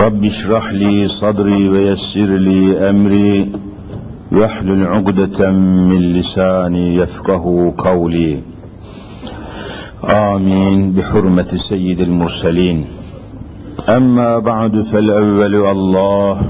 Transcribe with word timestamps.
رب 0.00 0.24
اشرح 0.24 0.72
لي 0.72 1.08
صدري 1.08 1.68
ويسر 1.68 2.20
لي 2.20 2.90
أمري. 2.90 3.52
واحلل 4.32 4.86
عقدة 4.86 5.50
من 5.50 6.12
لساني 6.12 6.96
يفقه 6.96 7.74
قولي. 7.78 8.40
آمين. 10.04 10.92
بحرمة 10.92 11.46
سيد 11.54 12.00
المرسلين. 12.00 12.84
أما 13.88 14.38
بعد 14.38 14.82
فالأول 14.82 15.54
الله 15.54 16.40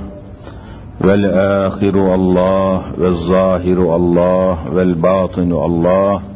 والآخر 1.00 2.14
الله 2.14 2.82
والظاهر 2.98 3.96
الله 3.96 4.72
والباطن 4.72 5.52
الله. 5.52 6.35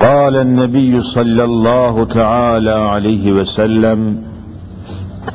قال 0.00 0.36
النبي 0.36 1.00
صلى 1.00 1.44
الله 1.44 2.04
تعالى 2.04 2.70
عليه 2.70 3.32
وسلم 3.32 4.22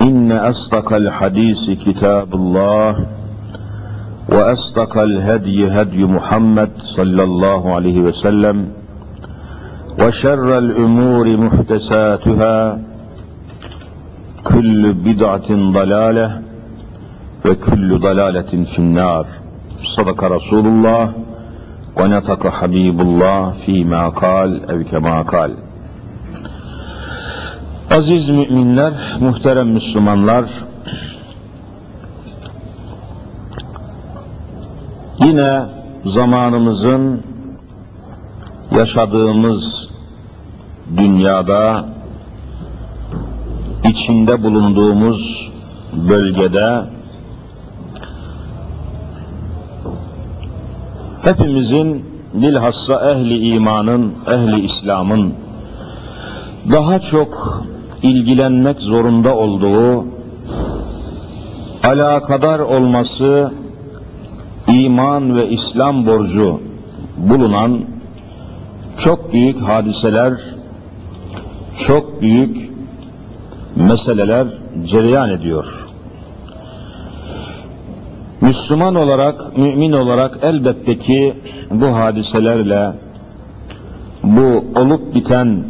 إن 0.02 0.32
أصدق 0.32 0.94
الحديث 0.94 1.72
كتاب 1.72 2.36
الله 2.36 3.06
وأصدق 4.30 4.98
الهدي 4.98 5.68
هدي 5.68 6.06
محمد 6.06 6.70
صلى 6.78 7.24
الله 7.24 7.74
عليه 7.76 8.00
وسلم 8.00 8.68
وشر 10.00 10.58
الأمور 10.58 11.38
محدثاتها 11.38 12.80
كل 14.44 14.94
بدعة 14.94 15.50
ضلالة 15.50 16.42
وكل 17.46 18.00
ضلالة 18.00 18.52
في 18.72 18.80
النار. 18.80 19.26
صدق 19.84 20.24
رسول 20.24 20.66
الله. 20.68 21.25
ونطق 21.97 22.47
حبيب 22.49 23.01
الله 23.01 23.53
فيما 23.67 24.09
قال 24.09 24.71
أو 24.71 24.85
كما 24.85 25.23
قال 25.23 25.57
Aziz 27.91 28.29
müminler, 28.29 28.93
muhterem 29.21 29.69
Müslümanlar, 29.69 30.45
yine 35.25 35.63
zamanımızın 36.05 37.23
yaşadığımız 38.77 39.91
dünyada 40.97 41.85
içinde 43.85 44.43
bulunduğumuz 44.43 45.51
bölgede 45.93 46.85
hepimizin 51.26 52.06
bilhassa 52.34 53.12
ehli 53.12 53.54
imanın, 53.54 54.14
ehli 54.28 54.66
İslam'ın 54.66 55.34
daha 56.72 57.00
çok 57.00 57.64
ilgilenmek 58.02 58.82
zorunda 58.82 59.36
olduğu 59.36 60.06
alakadar 61.84 62.60
olması 62.60 63.52
iman 64.68 65.36
ve 65.36 65.50
İslam 65.50 66.08
borcu 66.08 66.62
bulunan 67.18 67.82
çok 68.98 69.34
büyük 69.34 69.62
hadiseler, 69.62 70.34
çok 71.88 72.22
büyük 72.22 72.72
meseleler 73.76 74.48
cereyan 74.86 75.30
ediyor. 75.30 75.95
Müslüman 78.46 78.96
olarak, 78.96 79.58
mümin 79.58 79.92
olarak 79.92 80.40
elbette 80.42 80.98
ki 80.98 81.34
bu 81.72 81.86
hadiselerle, 81.86 82.94
bu 84.24 84.66
olup 84.80 85.16
biten 85.16 85.64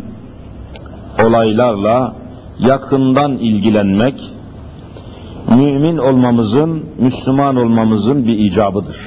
olaylarla 1.25 2.16
yakından 2.59 3.31
ilgilenmek, 3.31 4.31
mümin 5.50 5.97
olmamızın, 5.97 6.85
Müslüman 7.00 7.56
olmamızın 7.56 8.25
bir 8.25 8.40
icabıdır. 8.40 8.97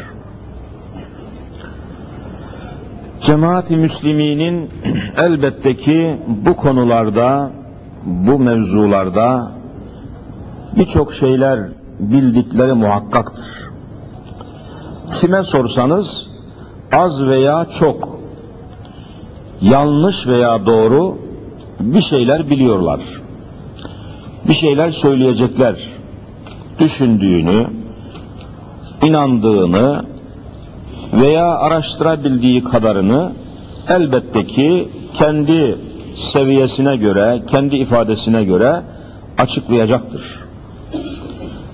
Cemaat-i 3.20 3.76
Müslüminin 3.76 4.70
elbette 5.16 5.76
ki 5.76 6.16
bu 6.26 6.56
konularda, 6.56 7.50
bu 8.04 8.38
mevzularda 8.38 9.52
birçok 10.76 11.14
şeyler 11.14 11.77
bildikleri 12.00 12.72
muhakkaktır. 12.72 13.70
Kime 15.12 15.44
sorsanız 15.44 16.26
az 16.92 17.24
veya 17.24 17.66
çok, 17.78 18.18
yanlış 19.60 20.26
veya 20.26 20.66
doğru 20.66 21.18
bir 21.80 22.00
şeyler 22.00 22.50
biliyorlar. 22.50 23.00
Bir 24.48 24.54
şeyler 24.54 24.90
söyleyecekler. 24.90 25.88
Düşündüğünü, 26.78 27.66
inandığını 29.02 30.04
veya 31.12 31.58
araştırabildiği 31.58 32.64
kadarını 32.64 33.32
elbette 33.88 34.46
ki 34.46 34.88
kendi 35.14 35.78
seviyesine 36.32 36.96
göre, 36.96 37.42
kendi 37.46 37.76
ifadesine 37.76 38.44
göre 38.44 38.82
açıklayacaktır. 39.38 40.47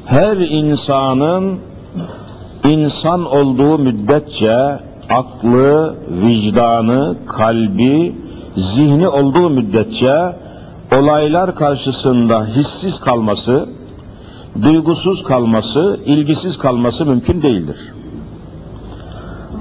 Her 0.06 0.36
insanın 0.36 1.58
insan 2.64 3.24
olduğu 3.24 3.78
müddetçe 3.78 4.78
aklı, 5.10 5.94
vicdanı, 6.08 7.16
kalbi, 7.26 8.14
zihni 8.56 9.08
olduğu 9.08 9.50
müddetçe 9.50 10.36
olaylar 10.98 11.54
karşısında 11.54 12.46
hissiz 12.46 13.00
kalması, 13.00 13.68
duygusuz 14.62 15.24
kalması, 15.24 16.00
ilgisiz 16.06 16.58
kalması 16.58 17.06
mümkün 17.06 17.42
değildir. 17.42 17.92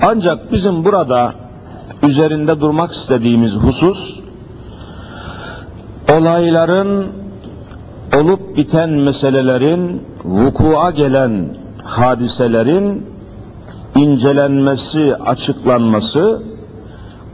Ancak 0.01 0.51
bizim 0.51 0.85
burada 0.85 1.33
üzerinde 2.03 2.61
durmak 2.61 2.91
istediğimiz 2.91 3.53
husus 3.53 4.19
olayların 6.11 7.22
olup 8.18 8.57
biten 8.57 8.90
meselelerin 8.90 10.01
vukua 10.25 10.91
gelen 10.91 11.58
hadiselerin 11.84 13.05
incelenmesi, 13.96 15.16
açıklanması 15.16 16.41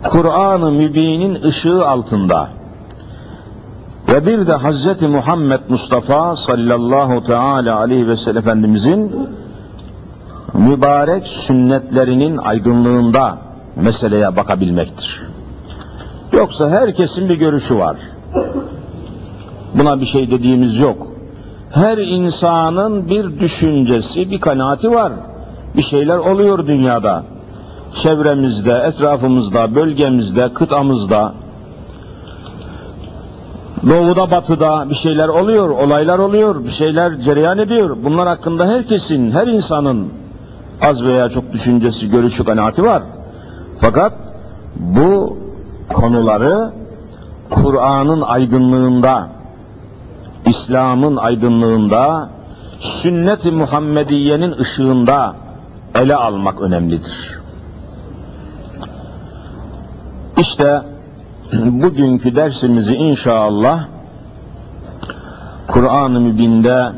Kur'an-ı 0.03 0.71
Mübin'in 0.71 1.43
ışığı 1.43 1.87
altında 1.87 2.49
ve 4.07 4.25
bir 4.25 4.47
de 4.47 4.57
Hz. 4.57 5.01
Muhammed 5.01 5.59
Mustafa 5.69 6.35
sallallahu 6.35 7.23
teala 7.23 7.77
aleyhi 7.77 8.07
ve 8.07 8.15
sellem 8.15 8.37
Efendimizin 8.37 9.29
mübarek 10.53 11.27
sünnetlerinin 11.27 12.37
aydınlığında 12.37 13.37
meseleye 13.75 14.35
bakabilmektir. 14.35 15.21
Yoksa 16.33 16.69
herkesin 16.69 17.29
bir 17.29 17.35
görüşü 17.35 17.77
var. 17.77 17.97
Buna 19.73 20.01
bir 20.01 20.05
şey 20.05 20.31
dediğimiz 20.31 20.79
yok. 20.79 21.07
Her 21.71 21.97
insanın 21.97 23.09
bir 23.09 23.39
düşüncesi, 23.39 24.31
bir 24.31 24.41
kanaati 24.41 24.91
var. 24.91 25.13
Bir 25.77 25.81
şeyler 25.81 26.17
oluyor 26.17 26.67
dünyada. 26.67 27.23
Çevremizde, 27.93 28.83
etrafımızda, 28.87 29.75
bölgemizde, 29.75 30.53
kıtamızda. 30.53 31.33
Doğuda 33.89 34.31
batıda 34.31 34.89
bir 34.89 34.95
şeyler 34.95 35.27
oluyor, 35.27 35.69
olaylar 35.69 36.19
oluyor, 36.19 36.63
bir 36.63 36.69
şeyler 36.69 37.19
cereyan 37.19 37.57
ediyor. 37.57 37.97
Bunlar 38.03 38.27
hakkında 38.27 38.65
herkesin, 38.67 39.31
her 39.31 39.47
insanın 39.47 40.07
az 40.81 41.03
veya 41.03 41.29
çok 41.29 41.53
düşüncesi, 41.53 42.09
görüşü, 42.09 42.45
kanaati 42.45 42.83
var. 42.83 43.03
Fakat 43.79 44.13
bu 44.75 45.37
konuları 45.93 46.71
Kur'an'ın 47.49 48.21
aydınlığında, 48.21 49.27
İslam'ın 50.49 51.15
aydınlığında, 51.15 52.29
sünnet-i 52.79 53.51
Muhammediye'nin 53.51 54.51
ışığında 54.51 55.35
ele 55.95 56.15
almak 56.15 56.61
önemlidir. 56.61 57.39
İşte 60.37 60.81
bugünkü 61.53 62.35
dersimizi 62.35 62.95
inşallah 62.95 63.85
Kur'an-ı 65.67 66.21
Mübin'de 66.21 66.91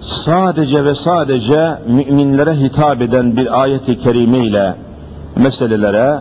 sadece 0.00 0.84
ve 0.84 0.94
sadece 0.94 1.78
müminlere 1.86 2.54
hitap 2.54 3.02
eden 3.02 3.36
bir 3.36 3.62
ayeti 3.62 3.98
kerime 3.98 4.38
ile 4.38 4.74
meselelere 5.36 6.20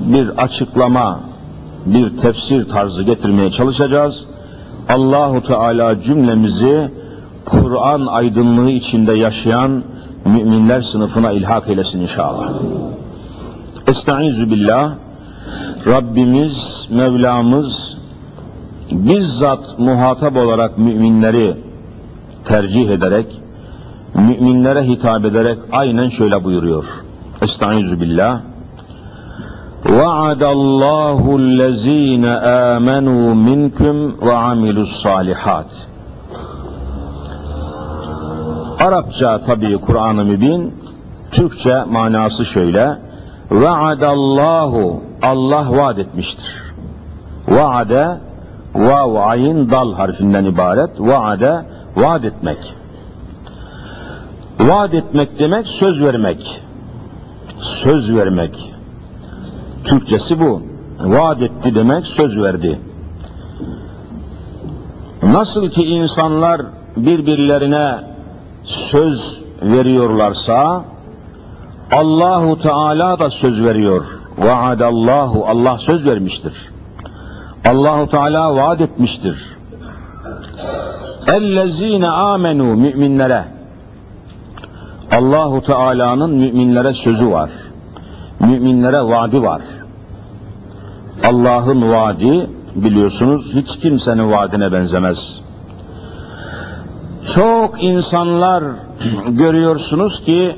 bir 0.00 0.28
açıklama, 0.28 1.20
bir 1.86 2.16
tefsir 2.16 2.68
tarzı 2.68 3.02
getirmeye 3.02 3.50
çalışacağız. 3.50 4.26
Allahu 4.88 5.42
Teala 5.42 6.00
cümlemizi 6.00 6.90
Kur'an 7.44 8.06
aydınlığı 8.06 8.70
içinde 8.70 9.12
yaşayan 9.12 9.82
müminler 10.24 10.82
sınıfına 10.82 11.32
ilhak 11.32 11.68
eylesin 11.68 12.00
inşallah. 12.00 12.52
Estaizu 13.86 14.50
billah. 14.50 14.92
Rabbimiz, 15.86 16.88
Mevlamız 16.90 17.98
bizzat 18.90 19.78
muhatap 19.78 20.36
olarak 20.36 20.78
müminleri 20.78 21.56
tercih 22.44 22.90
ederek, 22.90 23.42
müminlere 24.14 24.82
hitap 24.88 25.24
ederek 25.24 25.58
aynen 25.72 26.08
şöyle 26.08 26.44
buyuruyor. 26.44 27.04
Estaizu 27.42 28.00
billah. 28.00 28.40
وعد 29.89 30.43
الله 30.43 31.35
الذين 31.35 32.25
آمنوا 32.75 33.33
منكم 33.33 34.13
وعملوا 34.21 34.83
الصالحات 34.83 35.71
Arapça 38.79 39.41
tabii 39.45 39.77
Kur'an-ı 39.77 40.25
Mübin, 40.25 40.73
Türkçe 41.31 41.83
manası 41.83 42.45
şöyle. 42.45 42.97
Vaadallahu 43.51 45.03
Allah 45.21 45.77
vaad 45.77 45.97
etmiştir. 45.97 46.63
Vaade 47.47 48.17
vav 48.75 49.15
ayin 49.15 49.71
dal 49.71 49.93
harfinden 49.93 50.45
ibaret. 50.45 50.89
Vaade 50.99 51.65
vaad 51.95 52.23
etmek. 52.23 52.75
Vaad 54.59 54.93
etmek 54.93 55.39
demek 55.39 55.67
söz 55.67 56.01
vermek. 56.01 56.61
Söz 57.59 58.15
vermek. 58.15 58.73
Türkçesi 59.88 60.40
bu. 60.40 60.62
Vaad 61.04 61.40
etti 61.40 61.74
demek 61.74 62.06
söz 62.06 62.38
verdi. 62.38 62.78
Nasıl 65.22 65.68
ki 65.68 65.84
insanlar 65.84 66.62
birbirlerine 66.96 67.94
söz 68.64 69.40
veriyorlarsa 69.62 70.84
Allahu 71.92 72.58
Teala 72.58 73.18
da 73.18 73.30
söz 73.30 73.62
veriyor. 73.62 74.04
Vaadallahu 74.38 75.46
Allah 75.46 75.78
söz 75.78 76.04
vermiştir. 76.06 76.70
Allahu 77.68 78.08
Teala 78.08 78.56
vaat 78.56 78.80
etmiştir. 78.80 79.56
Ellezine 81.26 82.08
amenu 82.08 82.64
müminlere 82.64 83.44
Allahu 85.12 85.62
Teala'nın 85.62 86.34
müminlere 86.34 86.92
sözü 86.92 87.30
var. 87.30 87.50
Müminlere 88.40 89.02
vaadi 89.02 89.42
var. 89.42 89.62
Allah'ın 91.24 91.92
vaadi 91.92 92.50
biliyorsunuz 92.74 93.54
hiç 93.54 93.78
kimsenin 93.78 94.30
vaadine 94.30 94.72
benzemez. 94.72 95.40
Çok 97.34 97.82
insanlar 97.82 98.64
görüyorsunuz 99.28 100.20
ki 100.22 100.56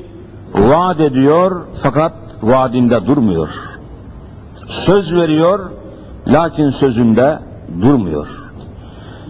vaat 0.53 0.99
ediyor 0.99 1.61
fakat 1.81 2.13
vaadinde 2.41 3.07
durmuyor. 3.07 3.49
Söz 4.67 5.15
veriyor 5.15 5.71
lakin 6.27 6.69
sözünde 6.69 7.39
durmuyor. 7.81 8.27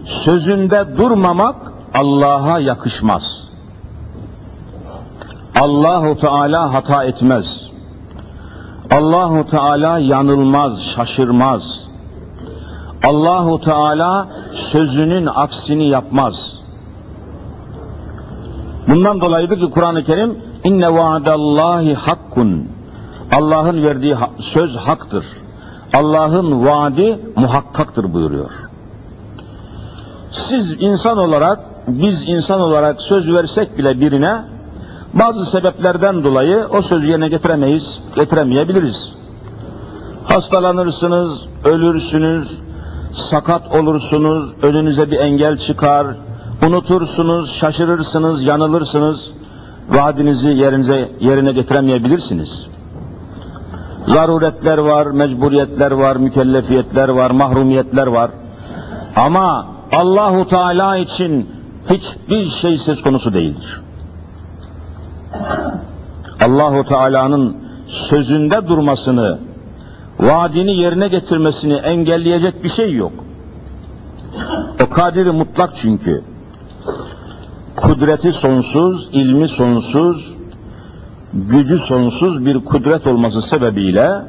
Sözünde 0.04 0.98
durmamak 0.98 1.72
Allah'a 1.94 2.58
yakışmaz. 2.58 3.48
Allahu 5.60 6.16
Teala 6.16 6.72
hata 6.72 7.04
etmez. 7.04 7.71
Allahu 8.92 9.46
Teala 9.46 9.98
yanılmaz, 9.98 10.82
şaşırmaz. 10.82 11.88
Allahu 13.04 13.60
Teala 13.60 14.28
sözünün 14.52 15.26
aksini 15.26 15.88
yapmaz. 15.88 16.60
Bundan 18.88 19.20
dolayıdır 19.20 19.60
ki 19.60 19.70
Kur'an-ı 19.70 20.04
Kerim 20.04 20.38
inne 20.64 20.94
vaadallahi 20.94 21.94
hakkun. 21.94 22.68
Allah'ın 23.32 23.82
verdiği 23.82 24.16
söz 24.38 24.76
haktır. 24.76 25.26
Allah'ın 25.94 26.66
vaadi 26.66 27.20
muhakkaktır 27.36 28.14
buyuruyor. 28.14 28.68
Siz 30.30 30.72
insan 30.78 31.18
olarak, 31.18 31.60
biz 31.88 32.28
insan 32.28 32.60
olarak 32.60 33.00
söz 33.00 33.32
versek 33.32 33.78
bile 33.78 34.00
birine 34.00 34.51
bazı 35.14 35.46
sebeplerden 35.46 36.24
dolayı 36.24 36.66
o 36.70 36.82
sözü 36.82 37.06
yerine 37.06 37.28
getiremeyiz, 37.28 38.00
getiremeyebiliriz. 38.16 39.12
Hastalanırsınız, 40.24 41.46
ölürsünüz, 41.64 42.58
sakat 43.12 43.72
olursunuz, 43.72 44.52
önünüze 44.62 45.10
bir 45.10 45.18
engel 45.18 45.56
çıkar, 45.56 46.06
unutursunuz, 46.66 47.52
şaşırırsınız, 47.52 48.44
yanılırsınız, 48.44 49.32
vaadinizi 49.88 50.48
yerinize, 50.48 51.12
yerine 51.20 51.52
getiremeyebilirsiniz. 51.52 52.66
Zaruretler 54.06 54.78
var, 54.78 55.06
mecburiyetler 55.06 55.90
var, 55.90 56.16
mükellefiyetler 56.16 57.08
var, 57.08 57.30
mahrumiyetler 57.30 58.06
var. 58.06 58.30
Ama 59.16 59.66
Allahu 59.92 60.48
Teala 60.48 60.96
için 60.96 61.50
hiçbir 61.90 62.44
şey 62.44 62.78
söz 62.78 63.02
konusu 63.02 63.34
değildir. 63.34 63.81
Allahu 66.44 66.84
Teala'nın 66.84 67.56
sözünde 67.86 68.66
durmasını, 68.68 69.38
vaadini 70.20 70.76
yerine 70.76 71.08
getirmesini 71.08 71.74
engelleyecek 71.74 72.64
bir 72.64 72.68
şey 72.68 72.92
yok. 72.92 73.12
O 74.84 74.88
kadiri 74.88 75.30
mutlak 75.30 75.76
çünkü. 75.76 76.22
Kudreti 77.76 78.32
sonsuz, 78.32 79.10
ilmi 79.12 79.48
sonsuz, 79.48 80.34
gücü 81.32 81.78
sonsuz 81.78 82.46
bir 82.46 82.64
kudret 82.64 83.06
olması 83.06 83.42
sebebiyle 83.42 84.22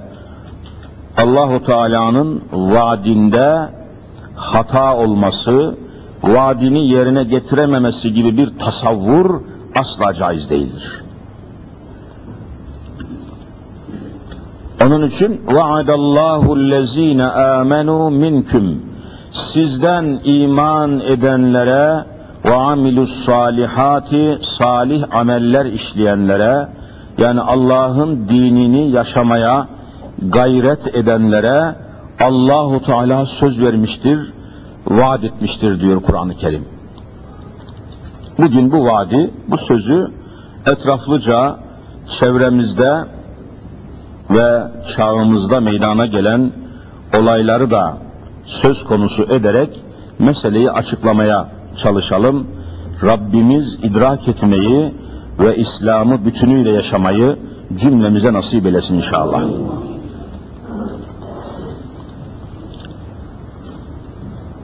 Allahu 1.18 1.66
Teala'nın 1.66 2.42
vaadinde 2.52 3.70
hata 4.36 4.98
olması, 4.98 5.76
vaadini 6.24 6.88
yerine 6.88 7.24
getirememesi 7.24 8.14
gibi 8.14 8.38
bir 8.38 8.60
tasavvur 8.60 9.42
asla 9.76 10.14
caiz 10.14 10.50
değildir. 10.50 11.04
Onun 14.86 15.08
için 15.08 15.42
vaadallahu 15.48 16.54
allazina 16.54 17.58
amenu 17.60 18.10
minkum 18.10 18.82
sizden 19.32 20.20
iman 20.24 21.00
edenlere 21.00 22.06
ve 22.46 22.54
amilus 22.54 23.26
salihati 23.26 24.38
salih 24.42 25.16
ameller 25.16 25.66
işleyenlere 25.66 26.68
yani 27.18 27.42
Allah'ın 27.42 28.30
dinini 28.30 28.92
yaşamaya 28.92 29.68
gayret 30.22 30.96
edenlere 30.96 31.76
Allahu 32.20 32.82
Teala 32.82 33.26
söz 33.26 33.60
vermiştir, 33.60 34.34
vaat 34.88 35.24
etmiştir 35.24 35.80
diyor 35.80 36.02
Kur'an-ı 36.02 36.36
Kerim. 36.36 36.73
Bugün 38.38 38.72
bu 38.72 38.86
vaadi, 38.86 39.32
bu 39.48 39.58
sözü 39.58 40.12
etraflıca 40.66 41.56
çevremizde 42.08 43.06
ve 44.30 44.64
çağımızda 44.96 45.60
meydana 45.60 46.06
gelen 46.06 46.52
olayları 47.18 47.72
da 47.72 47.98
söz 48.46 48.86
konusu 48.86 49.24
ederek 49.24 49.84
meseleyi 50.20 50.72
açıklamaya 50.72 51.50
çalışalım. 51.76 52.48
Rabbimiz 53.04 53.80
idrak 53.84 54.28
etmeyi 54.28 54.94
ve 55.40 55.56
İslam'ı 55.56 56.26
bütünüyle 56.26 56.72
yaşamayı 56.72 57.40
cümlemize 57.76 58.34
nasip 58.34 58.66
eylesin 58.66 58.96
inşallah. 58.96 59.44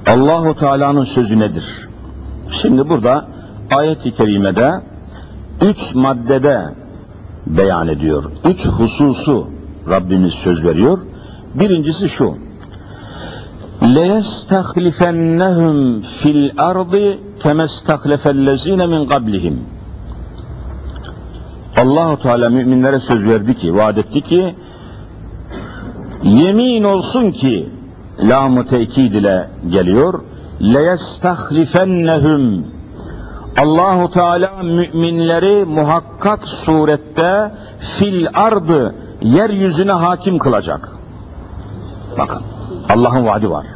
Allahu 0.07 0.55
Teala'nın 0.55 1.03
sözü 1.03 1.39
nedir? 1.39 1.89
Şimdi 2.49 2.89
burada 2.89 3.38
ayet-i 3.70 4.10
kerimede 4.10 4.80
üç 5.60 5.94
maddede 5.94 6.74
beyan 7.46 7.88
ediyor. 7.88 8.24
Üç 8.44 8.66
hususu 8.66 9.48
Rabbimiz 9.88 10.32
söz 10.32 10.64
veriyor. 10.64 10.98
Birincisi 11.54 12.08
şu. 12.08 12.36
لَيَسْتَخْلِفَنَّهُمْ 13.82 15.76
فِي 16.18 16.28
الْأَرْضِ 16.38 16.94
كَمَا 17.42 17.64
اسْتَخْلَفَ 17.70 18.24
الَّذ۪ينَ 18.36 18.80
مِنْ 18.92 19.02
قَبْلِهِمْ 19.12 19.56
Allahu 21.76 22.22
Teala 22.22 22.50
müminlere 22.50 23.00
söz 23.00 23.26
verdi 23.26 23.54
ki, 23.54 23.74
vaat 23.74 23.98
etti 23.98 24.20
ki, 24.20 24.54
yemin 26.22 26.84
olsun 26.84 27.30
ki, 27.30 27.68
lam-ı 28.20 28.66
tekid 28.66 29.14
ile 29.14 29.50
geliyor, 29.70 30.20
لَيَسْتَخْلِفَنَّهُمْ 30.60 32.62
Allahu 33.58 34.10
Teala 34.10 34.62
müminleri 34.62 35.64
muhakkak 35.64 36.48
surette 36.48 37.52
fil 37.78 38.26
ardı 38.34 38.94
yeryüzüne 39.22 39.92
hakim 39.92 40.38
kılacak. 40.38 40.88
Bakın 42.18 42.42
Allah'ın 42.90 43.26
vaadi 43.26 43.50
var. 43.50 43.66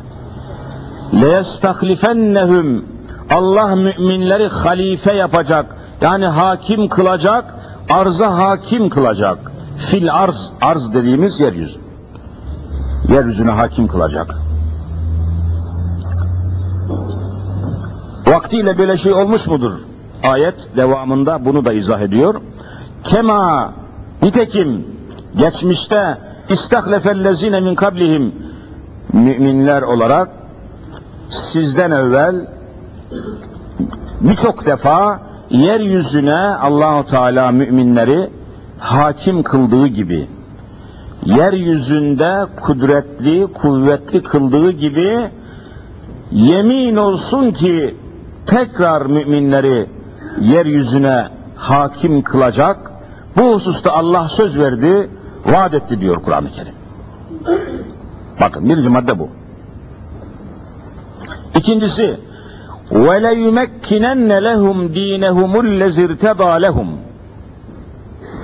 لَيَسْتَخْلِفَنَّهُمْ 1.13 2.83
Allah 3.31 3.77
müminleri 3.77 4.49
halife 4.49 5.13
yapacak. 5.13 5.77
Yani 6.01 6.27
hakim 6.27 6.89
kılacak, 6.89 7.55
arza 7.91 8.39
hakim 8.39 8.89
kılacak. 8.89 9.53
Fil 9.77 10.15
arz, 10.15 10.53
arz 10.63 10.95
dediğimiz 10.95 11.41
yeryüzü. 11.41 11.81
Yeryüzüne 13.09 13.51
hakim 13.51 13.89
kılacak. 13.89 14.35
Vaktiyle 18.28 18.78
böyle 18.78 18.98
şey 18.98 19.14
olmuş 19.14 19.48
mudur? 19.48 19.74
Ayet 20.24 20.70
devamında 20.76 21.46
bunu 21.46 21.66
da 21.66 21.74
izah 21.74 22.02
ediyor. 22.02 22.36
Kema 23.04 23.74
nitekim 24.22 24.86
geçmişte 25.36 26.18
istahlefellezine 26.50 27.60
min 27.60 27.76
kablihim 27.76 28.36
müminler 29.14 29.82
olarak 29.82 30.30
sizden 31.30 31.92
evvel 31.92 32.48
birçok 34.22 34.66
defa 34.66 35.20
yeryüzüne 35.50 36.36
Allahu 36.36 37.06
Teala 37.06 37.52
müminleri 37.52 38.30
hakim 38.80 39.44
kıldığı 39.44 39.88
gibi 39.88 40.28
yeryüzünde 41.26 42.46
kudretli, 42.62 43.48
kuvvetli 43.54 44.24
kıldığı 44.24 44.72
gibi 44.72 45.30
yemin 46.32 46.96
olsun 46.96 47.52
ki 47.52 47.96
tekrar 48.47 49.07
müminleri 49.07 49.87
yeryüzüne 50.41 51.29
hakim 51.57 52.23
kılacak. 52.23 52.93
Bu 53.37 53.55
hususta 53.55 53.93
Allah 53.93 54.29
söz 54.29 54.59
verdi, 54.59 55.11
vaat 55.45 55.75
etti 55.75 56.01
diyor 56.01 56.23
Kur'an-ı 56.23 56.51
Kerim. 56.51 56.75
Bakın 58.41 58.69
birinci 58.69 58.89
madde 58.89 59.19
bu. 59.19 59.29
İkincisi 61.57 62.21
وَلَيُمَكِّنَنَّ 62.91 64.31
لَهُمْ 64.49 64.79
دِينَهُمُ 64.99 65.53
الَّذِي 65.67 66.03
ارْتَضَى 66.09 66.67
لَهُمْ 66.67 66.89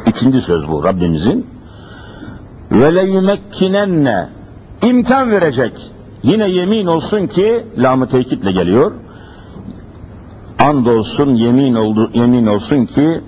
İkinci 0.07 0.41
söz 0.41 0.69
bu 0.69 0.85
Rabbimizin. 0.85 1.47
وَلَيُمَكِّنَنَّ 2.71 4.27
imkan 4.83 5.31
verecek. 5.31 5.73
Yine 6.23 6.49
yemin 6.49 6.87
olsun 6.87 7.27
ki 7.27 7.67
lam-ı 7.79 8.09
tekitle 8.09 8.53
geliyor. 8.53 8.93
And 10.60 10.86
olsun, 10.86 11.36
yemin 11.36 11.74
oldu, 11.74 12.12
yemin 12.14 12.46
olsun 12.48 12.86
ki 12.86 13.22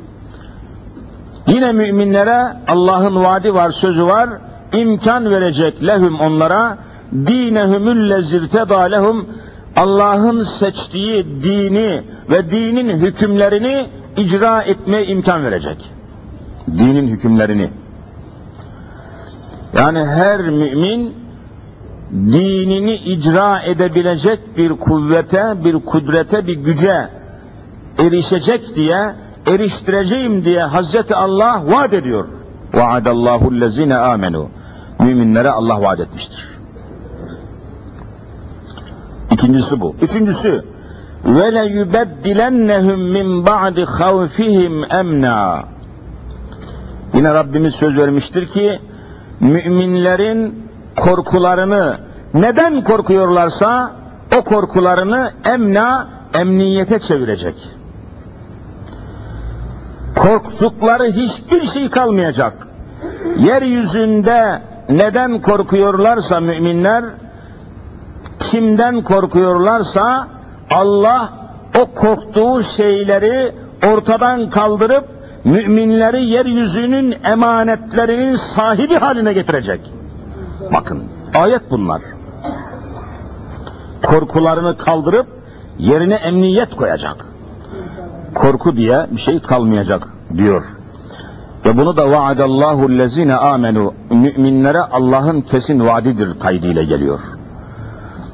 yine 1.47 1.71
müminlere 1.71 2.47
Allah'ın 2.67 3.23
vaadi 3.23 3.53
var, 3.53 3.71
sözü 3.71 4.05
var. 4.05 4.29
imkan 4.73 5.31
verecek 5.31 5.83
lehum 5.87 6.19
onlara 6.19 6.77
dinehumülle 7.13 8.21
zirteda 8.21 8.79
lehum 8.79 9.29
Allah'ın 9.75 10.41
seçtiği 10.41 11.25
dini 11.43 12.03
ve 12.29 12.51
dinin 12.51 12.97
hükümlerini 12.97 13.87
icra 14.17 14.61
etmeye 14.61 15.05
imkan 15.05 15.43
verecek. 15.43 15.91
Dinin 16.67 17.07
hükümlerini. 17.07 17.69
Yani 19.77 19.99
her 19.99 20.41
mümin 20.41 21.13
dinini 22.11 22.95
icra 22.95 23.61
edebilecek 23.61 24.57
bir 24.57 24.69
kuvvete, 24.69 25.53
bir 25.63 25.73
kudrete, 25.73 26.47
bir 26.47 26.53
güce 26.55 27.09
erişecek 27.99 28.75
diye, 28.75 29.13
eriştireceğim 29.47 30.45
diye 30.45 30.63
Hazreti 30.63 31.15
Allah 31.15 31.61
vaat 31.65 31.93
ediyor. 31.93 32.27
Vaadallahu 32.73 33.61
lezine 33.61 33.95
amenu. 33.95 34.49
Müminlere 34.99 35.49
Allah 35.49 35.81
vaat 35.81 35.99
etmiştir. 35.99 36.47
İkincisi 39.31 39.81
bu. 39.81 39.95
Üçüncüsü 40.01 40.65
le 41.25 41.65
yubeddilennehum 41.65 43.01
min 43.01 43.45
ba'di 43.45 43.85
havfihim 43.85 44.83
emna. 44.91 45.63
Yine 47.13 47.33
Rabbimiz 47.33 47.75
söz 47.75 47.97
vermiştir 47.97 48.47
ki 48.47 48.79
müminlerin 49.39 50.67
korkularını 50.95 51.97
neden 52.33 52.83
korkuyorlarsa 52.83 53.91
o 54.37 54.43
korkularını 54.43 55.31
emna 55.45 56.07
emniyete 56.33 56.99
çevirecek. 56.99 57.80
Korktukları 60.15 61.03
hiçbir 61.03 61.65
şey 61.67 61.89
kalmayacak. 61.89 62.67
Yeryüzünde 63.37 64.61
neden 64.89 65.41
korkuyorlarsa 65.41 66.39
müminler 66.39 67.03
kimden 68.39 69.03
korkuyorlarsa 69.03 70.27
Allah 70.69 71.29
o 71.79 71.85
korktuğu 71.85 72.63
şeyleri 72.63 73.55
ortadan 73.87 74.49
kaldırıp 74.49 75.05
müminleri 75.43 76.25
yeryüzünün 76.25 77.15
emanetlerinin 77.23 78.35
sahibi 78.35 78.95
haline 78.95 79.33
getirecek. 79.33 79.93
Bakın 80.73 81.03
ayet 81.35 81.71
bunlar. 81.71 82.01
Korkularını 84.03 84.77
kaldırıp 84.77 85.27
yerine 85.79 86.15
emniyet 86.15 86.75
koyacak. 86.75 87.25
Korku 88.33 88.75
diye 88.75 89.07
bir 89.11 89.21
şey 89.21 89.39
kalmayacak 89.39 90.07
diyor. 90.37 90.77
Ve 91.65 91.77
bunu 91.77 91.97
da 91.97 92.11
vaadallahu 92.11 92.97
lezine 92.97 93.35
amenu 93.35 93.93
müminlere 94.09 94.79
Allah'ın 94.79 95.41
kesin 95.41 95.87
vaadidir 95.87 96.39
kaydıyla 96.39 96.83
geliyor. 96.83 97.21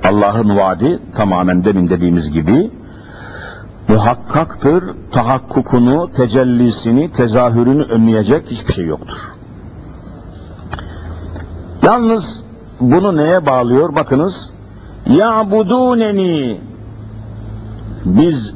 Allah'ın 0.04 0.58
vaadi 0.58 1.00
tamamen 1.16 1.66
demin 1.66 1.89
dediğimiz 1.89 2.32
gibi 2.32 2.72
muhakkaktır, 3.88 4.84
tahakkukunu, 5.12 6.12
tecellisini, 6.12 7.12
tezahürünü 7.12 7.84
önleyecek 7.84 8.51
hiçbir 8.51 8.74
şey 8.74 8.86
yoktur. 8.86 9.34
Yalnız 11.84 12.44
bunu 12.80 13.18
neye 13.18 13.46
bağlıyor? 13.46 13.96
Bakınız. 13.96 14.51
Ya'buduneni 15.06 16.62
biz 18.06 18.54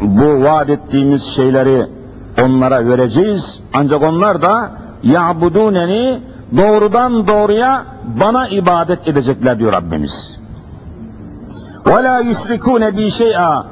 bu 0.00 0.44
vaat 0.44 0.70
ettiğimiz 0.70 1.22
şeyleri 1.22 1.86
onlara 2.42 2.86
vereceğiz. 2.86 3.60
Ancak 3.74 4.02
onlar 4.02 4.42
da 4.42 4.70
ya'buduneni 5.02 6.20
doğrudan 6.56 7.26
doğruya 7.26 7.84
bana 8.20 8.48
ibadet 8.48 9.08
edecekler 9.08 9.58
diyor 9.58 9.72
Rabbimiz. 9.72 10.40
Ve 11.86 12.02
la 12.02 12.18
yusrikune 12.18 12.96
bi 12.96 13.10
şey'a 13.10 13.66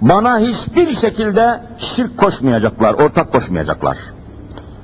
bana 0.00 0.38
hiçbir 0.38 0.94
şekilde 0.94 1.60
şirk 1.78 2.18
koşmayacaklar, 2.18 2.94
ortak 2.94 3.32
koşmayacaklar. 3.32 3.98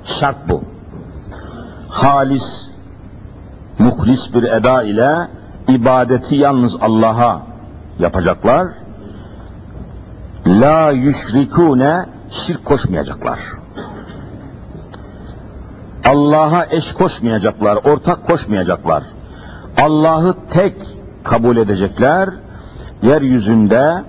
Şart 0.03 0.49
bu. 0.49 0.63
Halis, 1.89 2.69
muhlis 3.79 4.33
bir 4.33 4.43
eda 4.43 4.83
ile 4.83 5.27
ibadeti 5.67 6.35
yalnız 6.35 6.75
Allah'a 6.81 7.41
yapacaklar. 7.99 8.67
La 10.46 10.90
yüşrikune 10.90 12.06
şirk 12.30 12.64
koşmayacaklar. 12.64 13.38
Allah'a 16.04 16.66
eş 16.70 16.92
koşmayacaklar, 16.92 17.76
ortak 17.76 18.24
koşmayacaklar. 18.24 19.04
Allah'ı 19.76 20.34
tek 20.50 20.74
kabul 21.24 21.56
edecekler. 21.56 22.28
Yeryüzünde 23.02 24.04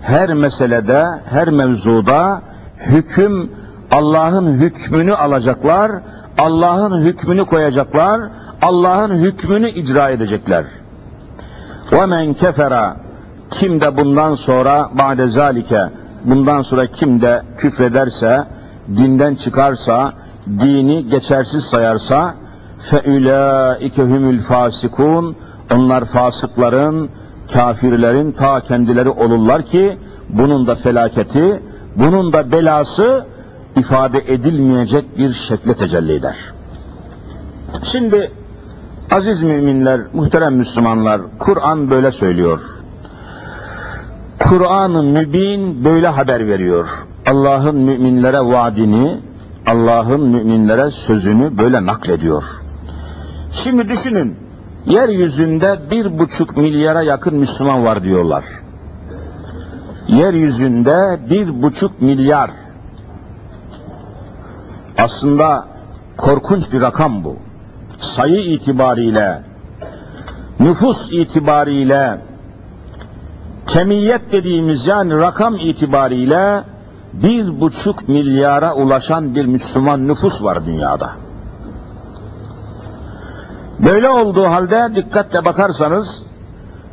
her 0.00 0.34
meselede, 0.34 1.06
her 1.24 1.48
mevzuda 1.48 2.42
hüküm 2.78 3.52
Allah'ın 3.90 4.52
hükmünü 4.52 5.14
alacaklar, 5.14 5.92
Allah'ın 6.38 7.02
hükmünü 7.02 7.44
koyacaklar, 7.44 8.20
Allah'ın 8.62 9.18
hükmünü 9.18 9.70
icra 9.70 10.10
edecekler. 10.10 10.64
وَمَنْ 11.90 12.34
كَفَرَ 12.34 12.94
kim 13.49 13.81
de 13.81 13.97
bundan 13.97 14.35
sonra 14.35 14.89
ba'de 14.93 15.27
zalike 15.27 15.89
bundan 16.25 16.61
sonra 16.61 16.87
kim 16.87 17.21
de 17.21 17.41
küfrederse, 17.57 18.43
dinden 18.87 19.35
çıkarsa, 19.35 20.13
dini 20.59 21.09
geçersiz 21.09 21.63
sayarsa 21.63 22.35
fe 22.79 23.01
ulaike 23.07 24.03
humul 24.03 24.39
fasikun 24.39 25.35
onlar 25.73 26.05
fasıkların, 26.05 27.09
kafirlerin 27.53 28.31
ta 28.31 28.59
kendileri 28.59 29.09
olurlar 29.09 29.65
ki 29.65 29.97
bunun 30.29 30.67
da 30.67 30.75
felaketi, 30.75 31.61
bunun 31.95 32.33
da 32.33 32.51
belası 32.51 33.25
ifade 33.75 34.33
edilmeyecek 34.33 35.17
bir 35.17 35.33
şekle 35.33 35.73
tecelli 35.73 36.13
eder. 36.13 36.35
Şimdi 37.83 38.31
aziz 39.11 39.43
müminler, 39.43 40.01
muhterem 40.13 40.55
Müslümanlar, 40.55 41.21
Kur'an 41.39 41.89
böyle 41.89 42.11
söylüyor. 42.11 42.61
Kur'an-ı 44.39 45.03
Mübin 45.03 45.85
böyle 45.85 46.07
haber 46.07 46.47
veriyor. 46.47 46.87
Allah'ın 47.25 47.75
müminlere 47.75 48.39
vaadini, 48.39 49.19
Allah'ın 49.67 50.21
müminlere 50.21 50.91
sözünü 50.91 51.57
böyle 51.57 51.85
naklediyor. 51.85 52.43
Şimdi 53.51 53.89
düşünün, 53.89 54.35
yeryüzünde 54.85 55.79
bir 55.91 56.19
buçuk 56.19 56.57
milyara 56.57 57.01
yakın 57.01 57.35
Müslüman 57.35 57.83
var 57.83 58.03
diyorlar. 58.03 58.43
Yeryüzünde 60.07 61.19
bir 61.29 61.61
buçuk 61.61 62.01
milyar. 62.01 62.49
Aslında 64.97 65.67
korkunç 66.17 66.71
bir 66.73 66.81
rakam 66.81 67.23
bu. 67.23 67.37
Sayı 67.97 68.41
itibariyle, 68.41 69.41
nüfus 70.59 71.11
itibariyle, 71.11 72.17
kemiyet 73.67 74.31
dediğimiz 74.31 74.87
yani 74.87 75.13
rakam 75.13 75.55
itibariyle 75.55 76.63
bir 77.13 77.61
buçuk 77.61 78.09
milyara 78.09 78.73
ulaşan 78.73 79.35
bir 79.35 79.45
Müslüman 79.45 80.07
nüfus 80.07 80.43
var 80.43 80.65
dünyada. 80.65 81.11
Böyle 83.79 84.09
olduğu 84.09 84.45
halde 84.45 84.89
dikkatle 84.95 85.45
bakarsanız 85.45 86.25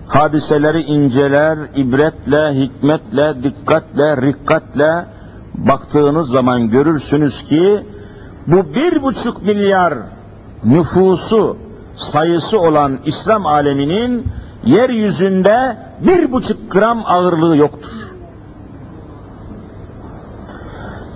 hadiseleri 0.09 0.83
inceler, 0.83 1.59
ibretle, 1.77 2.55
hikmetle, 2.55 3.43
dikkatle, 3.43 4.17
rikkatle 4.17 5.07
baktığınız 5.55 6.29
zaman 6.29 6.71
görürsünüz 6.71 7.45
ki 7.45 7.87
bu 8.47 8.75
bir 8.75 9.03
buçuk 9.03 9.43
milyar 9.43 9.95
nüfusu 10.65 11.57
sayısı 11.97 12.61
olan 12.61 12.99
İslam 13.05 13.47
aleminin 13.47 14.27
yeryüzünde 14.65 15.77
bir 16.01 16.33
buçuk 16.33 16.73
gram 16.73 17.03
ağırlığı 17.07 17.57
yoktur. 17.57 17.91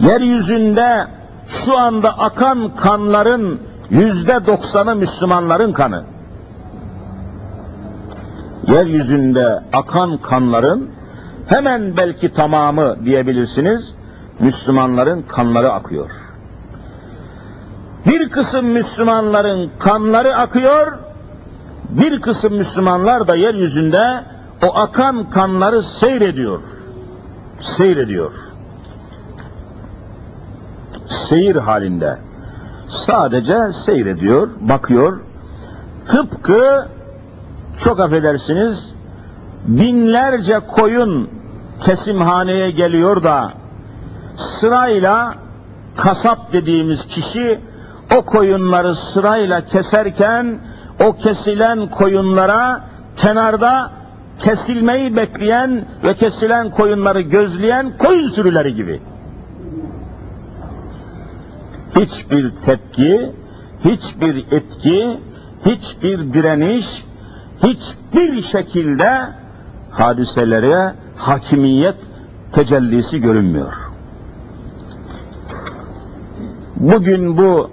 Yeryüzünde 0.00 1.07
şu 1.47 1.79
anda 1.79 2.19
akan 2.19 2.76
kanların 2.76 3.61
yüzde 3.91 4.47
doksanı 4.47 4.97
Müslümanların 4.97 5.73
kanı. 5.73 6.05
Yeryüzünde 8.67 9.61
akan 9.73 10.19
kanların 10.19 10.91
hemen 11.49 11.97
belki 11.97 12.33
tamamı 12.33 13.05
diyebilirsiniz 13.05 13.95
Müslümanların 14.41 15.23
kanları 15.23 15.73
akıyor. 15.73 16.11
Bir 18.07 18.29
kısım 18.29 18.67
Müslümanların 18.67 19.71
kanları 19.79 20.37
akıyor, 20.37 20.93
bir 21.99 22.21
kısım 22.21 22.55
Müslümanlar 22.55 23.26
da 23.26 23.35
yeryüzünde 23.35 24.25
o 24.62 24.76
akan 24.76 25.31
kanları 25.31 25.83
seyrediyor. 25.83 26.61
Seyrediyor. 27.61 28.33
Seyir 31.09 31.56
halinde. 31.56 32.19
Sadece 32.89 33.73
seyrediyor, 33.73 34.49
bakıyor. 34.61 35.21
Tıpkı 36.09 36.89
çok 37.78 38.00
affedersiniz 38.00 38.95
binlerce 39.67 40.61
koyun 40.67 41.30
kesimhaneye 41.80 42.71
geliyor 42.71 43.23
da 43.23 43.52
sırayla 44.37 45.35
kasap 45.97 46.52
dediğimiz 46.52 47.06
kişi 47.06 47.61
o 48.17 48.23
koyunları 48.23 48.95
sırayla 48.95 49.65
keserken 49.65 50.59
o 51.00 51.17
kesilen 51.17 51.91
koyunlara 51.91 52.85
kenarda 53.17 53.93
kesilmeyi 54.39 55.17
bekleyen 55.17 55.85
ve 56.04 56.15
kesilen 56.15 56.71
koyunları 56.71 57.21
gözleyen 57.21 57.99
koyun 57.99 58.28
sürüleri 58.28 58.75
gibi. 58.75 59.00
Hiçbir 61.97 62.50
tepki, 62.50 63.32
hiçbir 63.85 64.52
etki, 64.52 65.21
hiçbir 65.67 66.32
direniş, 66.32 67.04
hiçbir 67.63 68.43
şekilde 68.43 69.28
hadiselere 69.91 70.95
hakimiyet 71.17 71.97
tecellisi 72.52 73.21
görünmüyor. 73.21 73.75
Bugün 76.76 77.39
bu 77.39 77.71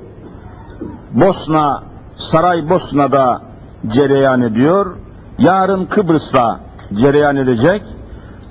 Bosna, 1.12 1.84
Saray 2.16 2.70
Bosna'da 2.70 3.42
cereyan 3.88 4.42
ediyor. 4.42 4.96
Yarın 5.38 5.86
Kıbrıs'ta 5.86 6.60
cereyan 6.94 7.36
edecek. 7.36 7.84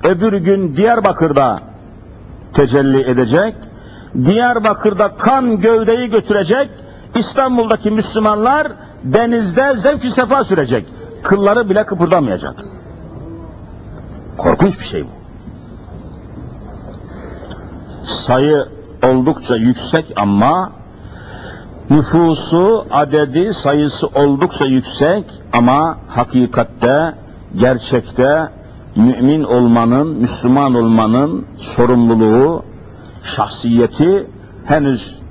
Öbür 0.05 0.33
gün 0.33 0.77
Diyarbakır'da 0.77 1.61
tecelli 2.55 3.11
edecek. 3.11 3.55
Diyarbakır'da 4.25 5.17
kan 5.17 5.61
gövdeyi 5.61 6.11
götürecek. 6.11 6.71
İstanbul'daki 7.17 7.91
Müslümanlar 7.91 8.73
denizde 9.05 9.77
zevk-i 9.77 10.11
sefa 10.11 10.45
sürecek. 10.45 10.87
Kılları 11.23 11.71
bile 11.71 11.87
kıpırdamayacak. 11.87 12.55
Korkunç 14.37 14.81
bir 14.81 14.85
şey 14.85 15.05
bu. 15.05 15.09
Sayı 18.05 18.67
oldukça 19.03 19.57
yüksek 19.57 20.13
ama 20.17 20.73
nüfusu, 21.93 22.87
adedi, 22.91 23.55
sayısı 23.55 24.07
oldukça 24.07 24.65
yüksek 24.65 25.25
ama 25.53 25.97
hakikatte, 26.09 27.15
gerçekte 27.57 28.49
mümin 28.97 29.43
olmanın, 29.45 30.09
Müslüman 30.09 30.75
olmanın 30.75 31.47
sorumluluğu, 31.57 32.65
şahsiyeti 33.23 34.27
henüz 34.65 35.23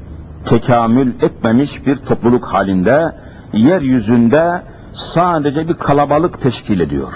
tekamül 0.46 1.22
etmemiş 1.22 1.86
bir 1.86 1.96
topluluk 1.96 2.46
halinde 2.46 3.16
yeryüzünde 3.54 4.62
sadece 4.94 5.68
bir 5.68 5.74
kalabalık 5.74 6.42
teşkil 6.42 6.80
ediyor. 6.80 7.14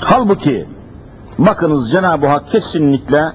Halbuki 0.00 0.66
bakınız 1.38 1.90
Cenab-ı 1.90 2.26
Hak 2.26 2.50
kesinlikle 2.50 3.32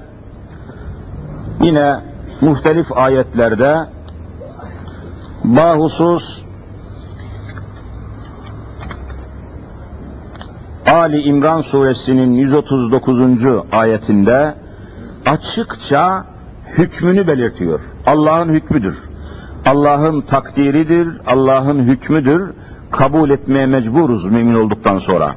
yine 1.61 2.10
muhtelif 2.40 2.96
ayetlerde 2.96 3.76
bahusus 5.44 6.42
Ali 10.86 11.22
İmran 11.22 11.60
suresinin 11.60 12.32
139. 12.32 13.20
ayetinde 13.72 14.54
açıkça 15.26 16.24
hükmünü 16.78 17.26
belirtiyor. 17.26 17.80
Allah'ın 18.06 18.48
hükmüdür. 18.48 19.08
Allah'ın 19.66 20.20
takdiridir, 20.20 21.08
Allah'ın 21.26 21.78
hükmüdür. 21.78 22.52
Kabul 22.90 23.30
etmeye 23.30 23.66
mecburuz 23.66 24.26
mümin 24.26 24.54
olduktan 24.54 24.98
sonra. 24.98 25.34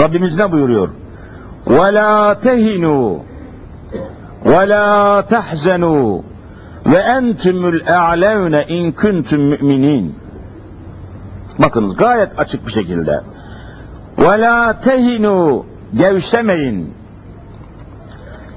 Rabbimiz 0.00 0.36
ne 0.36 0.52
buyuruyor? 0.52 0.88
وَلَا 1.66 2.34
تَهِنُوا 2.34 3.18
وَلَا 4.44 5.20
تَحْزَنُوا 5.22 6.22
ve 6.85 6.97
entümül 6.97 7.81
e'levne 7.81 8.65
in 8.67 8.91
kuntum 8.91 9.41
müminin. 9.41 10.15
Bakınız 11.59 11.95
gayet 11.95 12.39
açık 12.39 12.67
bir 12.67 12.71
şekilde. 12.71 13.21
Ve 14.17 14.41
la 14.41 14.79
tehinu 14.79 15.65
gevşemeyin. 15.95 16.93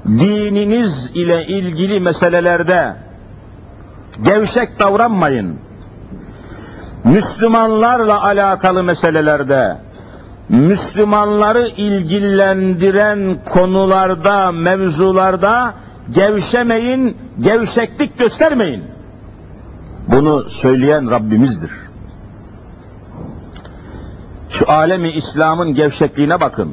Dininiz 0.07 1.11
ile 1.13 1.47
ilgili 1.47 1.99
meselelerde 1.99 2.95
gevşek 4.23 4.79
davranmayın. 4.79 5.59
Müslümanlarla 7.03 8.23
alakalı 8.23 8.83
meselelerde, 8.83 9.77
Müslümanları 10.49 11.67
ilgilendiren 11.67 13.37
konularda, 13.45 14.51
mevzularda 14.51 15.73
gevşemeyin, 16.13 17.17
gevşeklik 17.39 18.17
göstermeyin. 18.17 18.83
Bunu 20.07 20.49
söyleyen 20.49 21.11
Rabbimizdir. 21.11 21.71
Şu 24.49 24.71
alemi 24.71 25.09
İslam'ın 25.09 25.75
gevşekliğine 25.75 26.41
bakın. 26.41 26.71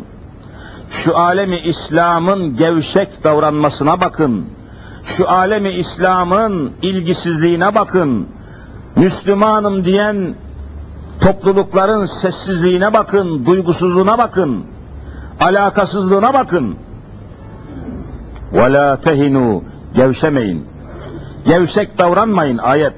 Şu 0.90 1.18
alemi 1.18 1.58
İslam'ın 1.58 2.56
gevşek 2.56 3.24
davranmasına 3.24 4.00
bakın. 4.00 4.46
Şu 5.04 5.30
alemi 5.30 5.70
İslam'ın 5.70 6.72
ilgisizliğine 6.82 7.74
bakın. 7.74 8.26
Müslümanım 8.96 9.84
diyen 9.84 10.34
toplulukların 11.20 12.04
sessizliğine 12.04 12.92
bakın, 12.92 13.46
duygusuzluğuna 13.46 14.18
bakın, 14.18 14.64
alakasızlığına 15.40 16.34
bakın. 16.34 16.76
Ve 18.54 18.72
la 18.72 18.96
tehinu 18.96 19.64
gevşemeyin. 19.94 20.66
Gevşek 21.46 21.98
davranmayın 21.98 22.58
ayet. 22.58 22.92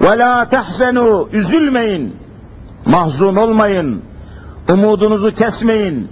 Ve 0.00 0.18
la 0.18 0.48
tehzenu 0.48 1.28
üzülmeyin. 1.32 2.16
Mahzun 2.86 3.36
olmayın. 3.36 4.02
Umudunuzu 4.72 5.34
kesmeyin. 5.34 6.08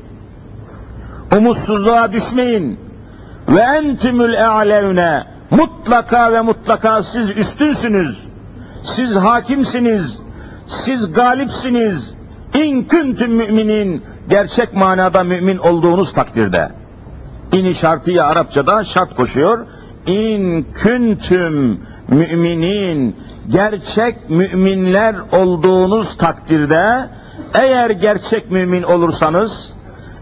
Umutsuzluğa 1.37 2.13
düşmeyin. 2.13 2.81
Ve 3.49 3.61
entümül 3.61 4.35
e'levne 4.35 5.25
mutlaka 5.51 6.33
ve 6.33 6.41
mutlaka 6.41 7.03
siz 7.03 7.31
üstünsünüz. 7.31 8.27
Siz 8.83 9.17
hakimsiniz. 9.17 10.21
Siz 10.67 11.13
galipsiniz. 11.13 12.15
İn 12.55 12.83
küntüm 12.83 13.33
müminin 13.35 14.05
gerçek 14.29 14.75
manada 14.75 15.25
mümin 15.25 15.59
olduğunuz 15.59 16.13
takdirde.'' 16.13 16.82
İni 17.53 17.75
şartıyı 17.75 18.25
Arapçada 18.25 18.85
şart 18.85 19.15
koşuyor. 19.15 19.67
İn 20.07 20.67
küntüm 20.75 21.81
müminin 22.09 23.17
gerçek 23.49 24.31
müminler 24.31 25.17
olduğunuz 25.33 26.17
takdirde 26.17 27.09
eğer 27.55 27.91
gerçek 27.91 28.51
mümin 28.51 28.83
olursanız 28.83 29.75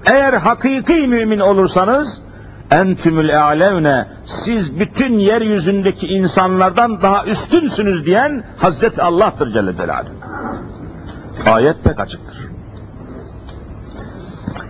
eğer 0.06 0.32
hakiki 0.32 1.06
mümin 1.08 1.40
olursanız 1.40 2.22
entümül 2.70 3.28
e'levne 3.28 4.06
siz 4.24 4.80
bütün 4.80 5.18
yeryüzündeki 5.18 6.08
insanlardan 6.08 7.02
daha 7.02 7.24
üstünsünüz 7.24 8.06
diyen 8.06 8.44
Hazreti 8.58 9.02
Allah'tır 9.02 9.52
Celle 9.52 9.76
Celaluhu. 9.76 10.10
Ayet 11.46 11.84
pek 11.84 12.00
açıktır. 12.00 12.38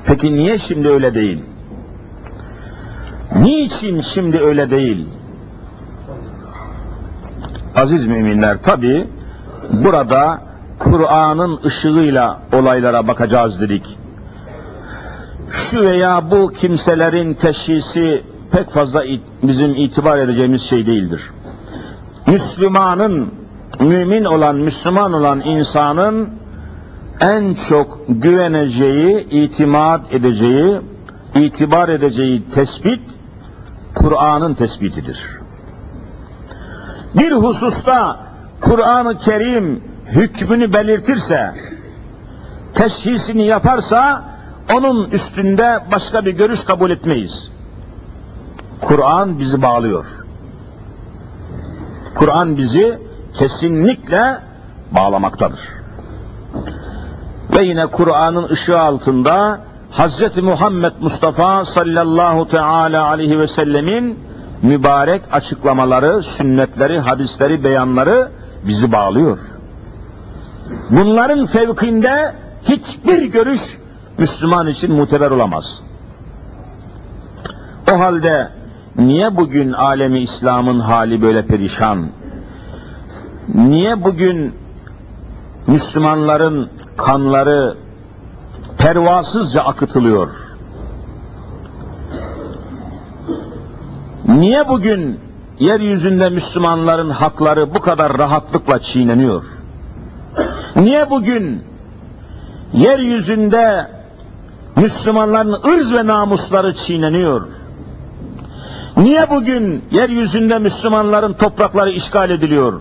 Peki 0.07 0.33
niye 0.33 0.59
şimdi 0.59 0.89
öyle 0.89 1.15
değil? 1.15 1.45
Niçin 3.37 4.01
şimdi 4.01 4.39
öyle 4.41 4.71
değil? 4.71 5.09
Aziz 7.77 8.07
müminler 8.07 8.63
tabi 8.63 9.09
burada 9.73 10.43
Kur'an'ın 10.79 11.61
ışığıyla 11.65 12.41
olaylara 12.53 13.09
bakacağız 13.09 13.61
dedik. 13.61 13.99
Şu 15.51 15.83
veya 15.83 16.31
bu 16.31 16.53
kimselerin 16.53 17.35
teşhisi 17.35 18.23
pek 18.53 18.71
fazla 18.71 19.05
bizim 19.43 19.75
itibar 19.75 20.19
edeceğimiz 20.19 20.63
şey 20.63 20.87
değildir. 20.87 21.31
Müslümanın, 22.27 23.35
mümin 23.81 24.25
olan, 24.25 24.57
Müslüman 24.57 25.13
olan 25.13 25.41
insanın 25.41 26.29
en 27.21 27.55
çok 27.55 28.01
güveneceği, 28.09 29.29
itimat 29.31 30.15
edeceği, 30.15 30.81
itibar 31.35 31.89
edeceği 31.89 32.43
tespit 32.55 33.01
Kur'an'ın 33.95 34.55
tespitidir. 34.55 35.29
Bir 37.15 37.33
hususta 37.33 38.27
Kur'an-ı 38.61 39.19
Kerim 39.19 39.85
hükmünü 40.07 40.73
belirtirse, 40.73 41.55
teşhisini 42.75 43.43
yaparsa 43.47 44.25
onun 44.75 45.11
üstünde 45.11 45.81
başka 45.93 46.25
bir 46.25 46.33
görüş 46.33 46.65
kabul 46.65 46.91
etmeyiz. 46.91 47.53
Kur'an 48.81 49.39
bizi 49.39 49.63
bağlıyor. 49.63 50.07
Kur'an 52.15 52.57
bizi 52.57 52.99
kesinlikle 53.33 54.39
bağlamaktadır. 54.93 55.69
Ve 57.57 57.63
yine 57.63 57.87
Kur'an'ın 57.87 58.49
ışığı 58.49 58.81
altında 58.81 59.61
Hz. 59.91 60.39
Muhammed 60.43 60.93
Mustafa 61.01 61.65
sallallahu 61.65 62.49
teala 62.49 63.09
aleyhi 63.09 63.39
ve 63.39 63.47
sellemin 63.47 64.19
mübarek 64.63 65.23
açıklamaları, 65.33 66.23
sünnetleri, 66.23 66.99
hadisleri, 67.01 67.65
beyanları 67.65 68.31
bizi 68.67 68.93
bağlıyor. 68.93 69.39
Bunların 70.91 71.47
fevkinde 71.47 72.35
hiçbir 72.63 73.23
görüş 73.23 73.79
Müslüman 74.19 74.67
için 74.67 74.93
muteber 74.93 75.31
olamaz. 75.31 75.83
O 77.93 77.99
halde 78.01 78.51
niye 78.97 79.37
bugün 79.37 79.73
alemi 79.73 80.19
İslam'ın 80.21 80.81
hali 80.81 81.23
böyle 81.23 81.47
perişan? 81.47 82.09
Niye 83.55 84.05
bugün 84.05 84.55
Müslümanların 85.67 86.71
kanları 86.97 87.77
pervasızca 88.81 89.63
akıtılıyor? 89.63 90.29
Niye 94.29 94.69
bugün 94.69 95.21
yeryüzünde 95.59 96.31
Müslümanların 96.31 97.11
hakları 97.11 97.75
bu 97.75 97.81
kadar 97.81 98.19
rahatlıkla 98.19 98.79
çiğneniyor? 98.79 99.45
Niye 100.77 101.11
bugün 101.11 101.63
yeryüzünde 102.73 103.91
Müslümanların 104.77 105.59
ırz 105.69 105.93
ve 105.93 106.07
namusları 106.07 106.75
çiğneniyor? 106.75 107.49
Niye 108.97 109.31
bugün 109.31 109.85
yeryüzünde 109.91 110.59
Müslümanların 110.59 111.33
toprakları 111.33 111.91
işgal 111.91 112.31
ediliyor? 112.31 112.81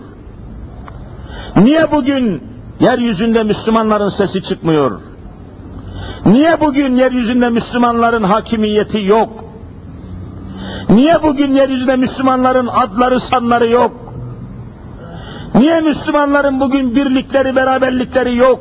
Niye 1.56 1.92
bugün 1.92 2.42
yeryüzünde 2.80 3.42
Müslümanların 3.42 4.08
sesi 4.08 4.42
çıkmıyor? 4.42 5.00
Niye 6.26 6.60
bugün 6.60 6.96
yeryüzünde 6.96 7.50
Müslümanların 7.50 8.22
hakimiyeti 8.22 9.04
yok? 9.04 9.44
Niye 10.88 11.22
bugün 11.22 11.54
yeryüzünde 11.54 11.96
Müslümanların 11.96 12.66
adları 12.66 13.20
sanları 13.20 13.68
yok? 13.68 13.92
Niye 15.54 15.80
Müslümanların 15.80 16.60
bugün 16.60 16.96
birlikleri, 16.96 17.56
beraberlikleri 17.56 18.36
yok? 18.36 18.60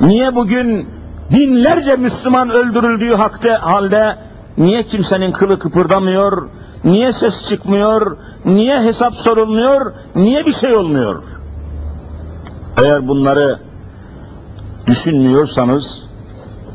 Niye 0.00 0.34
bugün 0.34 0.88
binlerce 1.30 1.96
Müslüman 1.96 2.50
öldürüldüğü 2.50 3.14
hakta, 3.14 3.62
halde 3.62 4.16
niye 4.58 4.82
kimsenin 4.82 5.32
kılı 5.32 5.58
kıpırdamıyor, 5.58 6.48
niye 6.84 7.12
ses 7.12 7.48
çıkmıyor, 7.48 8.16
niye 8.44 8.82
hesap 8.82 9.14
sorulmuyor, 9.14 9.92
niye 10.14 10.46
bir 10.46 10.52
şey 10.52 10.74
olmuyor? 10.74 11.22
Eğer 12.82 13.08
bunları 13.08 13.67
düşünmüyorsanız, 14.88 16.04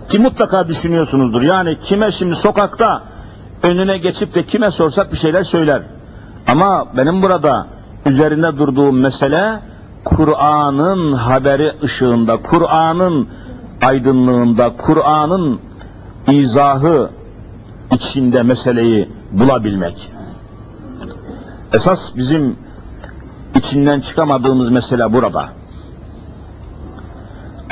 ki 0.10 0.19
mutlaka 0.19 0.67
düşünüyorsunuzdur. 0.67 1.41
Yani 1.41 1.78
kime 1.84 2.12
şimdi 2.12 2.36
sokakta 2.36 3.04
önüne 3.63 3.97
geçip 3.97 4.36
de 4.36 4.45
kime 4.45 4.71
sorsak 4.71 5.12
bir 5.12 5.17
şeyler 5.17 5.43
söyler. 5.43 5.82
Ama 6.47 6.86
benim 6.97 7.21
burada 7.21 7.67
üzerinde 8.06 8.58
durduğum 8.58 8.99
mesele 8.99 9.60
Kur'an'ın 10.04 11.13
haberi 11.13 11.71
ışığında, 11.84 12.38
Kur'an'ın 12.38 13.28
aydınlığında, 13.82 14.78
Kur'an'ın 14.78 15.60
izahı 16.28 17.10
içinde 17.91 18.43
meseleyi 18.43 19.10
bulabilmek. 19.32 20.12
Esas 21.73 22.15
bizim 22.15 22.56
içinden 23.56 23.99
çıkamadığımız 23.99 24.69
mesele 24.69 25.13
burada. 25.13 25.49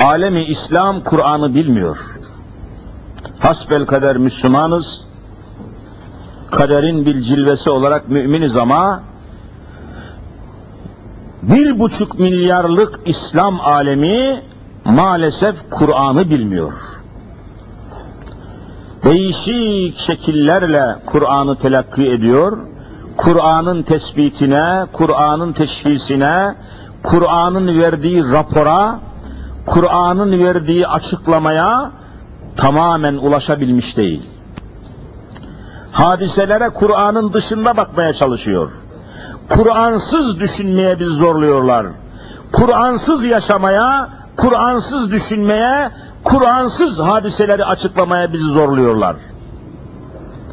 Alemi 0.02 0.42
İslam 0.42 1.04
Kur'an'ı 1.04 1.54
bilmiyor. 1.54 1.98
Hasbel 3.38 3.86
kader 3.86 4.16
Müslümanız, 4.16 5.04
kaderin 6.50 7.06
bir 7.06 7.20
cilvesi 7.20 7.70
olarak 7.70 8.08
müminiz 8.08 8.56
ama 8.56 9.02
bir 11.42 11.78
buçuk 11.78 12.18
milyarlık 12.18 13.00
İslam 13.04 13.60
alemi 13.60 14.42
maalesef 14.84 15.56
Kur'an'ı 15.70 16.30
bilmiyor. 16.30 16.72
Değişik 19.04 19.98
şekillerle 19.98 20.96
Kur'an'ı 21.06 21.56
telakki 21.56 22.10
ediyor. 22.10 22.58
Kur'an'ın 23.16 23.82
tespitine, 23.82 24.86
Kur'an'ın 24.92 25.52
teşhisine, 25.52 26.54
Kur'an'ın 27.02 27.80
verdiği 27.80 28.32
rapora, 28.32 29.00
Kur'an'ın 29.66 30.44
verdiği 30.44 30.86
açıklamaya 30.86 31.92
tamamen 32.56 33.14
ulaşabilmiş 33.14 33.96
değil. 33.96 34.22
Hadiselere 35.92 36.68
Kur'an'ın 36.68 37.32
dışında 37.32 37.76
bakmaya 37.76 38.12
çalışıyor. 38.12 38.70
Kur'ansız 39.48 40.40
düşünmeye 40.40 41.00
biz 41.00 41.08
zorluyorlar. 41.08 41.86
Kur'ansız 42.52 43.24
yaşamaya, 43.24 44.08
Kur'ansız 44.36 45.12
düşünmeye, 45.12 45.90
Kur'ansız 46.24 46.98
hadiseleri 46.98 47.64
açıklamaya 47.64 48.32
bizi 48.32 48.44
zorluyorlar. 48.44 49.16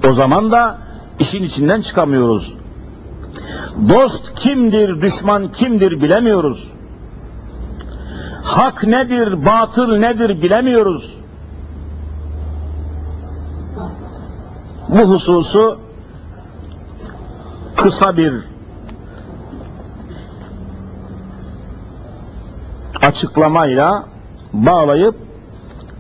O 0.07 0.11
zaman 0.11 0.51
da 0.51 0.77
işin 1.19 1.43
içinden 1.43 1.81
çıkamıyoruz. 1.81 2.55
Dost 3.89 4.35
kimdir, 4.35 5.01
düşman 5.01 5.51
kimdir 5.51 6.01
bilemiyoruz. 6.01 6.71
Hak 8.43 8.83
nedir, 8.83 9.45
batıl 9.45 9.97
nedir 9.97 10.41
bilemiyoruz. 10.41 11.19
Bu 14.89 14.99
hususu 14.99 15.79
kısa 17.75 18.17
bir 18.17 18.33
açıklamayla 23.01 24.05
bağlayıp 24.53 25.15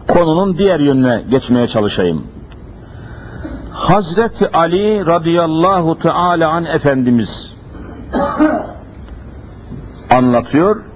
konunun 0.07 0.57
diğer 0.57 0.79
yönüne 0.79 1.23
geçmeye 1.29 1.67
çalışayım. 1.67 2.27
Hazreti 3.71 4.51
Ali 4.51 5.05
radıyallahu 5.05 5.97
teala 5.97 6.49
an 6.49 6.65
Efendimiz 6.65 7.55
anlatıyor. 10.09 10.88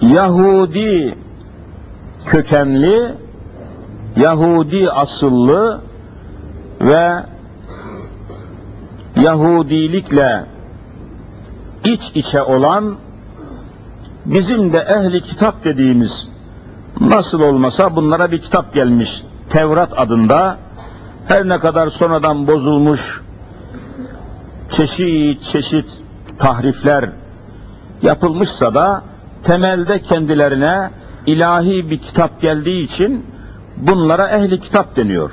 Yahudi 0.00 1.14
kökenli, 2.26 3.14
Yahudi 4.16 4.90
asıllı 4.90 5.80
ve 6.80 7.22
Yahudilikle 9.16 10.44
iç 11.84 12.12
içe 12.14 12.42
olan 12.42 12.96
bizim 14.26 14.72
de 14.72 14.78
ehli 14.78 15.20
kitap 15.20 15.64
dediğimiz 15.64 16.28
nasıl 17.00 17.40
olmasa 17.40 17.96
bunlara 17.96 18.30
bir 18.30 18.40
kitap 18.40 18.74
gelmiş 18.74 19.22
Tevrat 19.50 19.98
adında. 19.98 20.58
Her 21.26 21.48
ne 21.48 21.58
kadar 21.58 21.88
sonradan 21.88 22.46
bozulmuş 22.46 23.22
çeşit 24.70 25.42
çeşit 25.42 25.98
tahrifler 26.38 27.10
yapılmışsa 28.02 28.74
da 28.74 29.02
temelde 29.44 30.02
kendilerine 30.02 30.90
ilahi 31.26 31.90
bir 31.90 31.98
kitap 31.98 32.40
geldiği 32.40 32.84
için 32.84 33.26
bunlara 33.76 34.28
ehli 34.28 34.60
kitap 34.60 34.96
deniyor. 34.96 35.32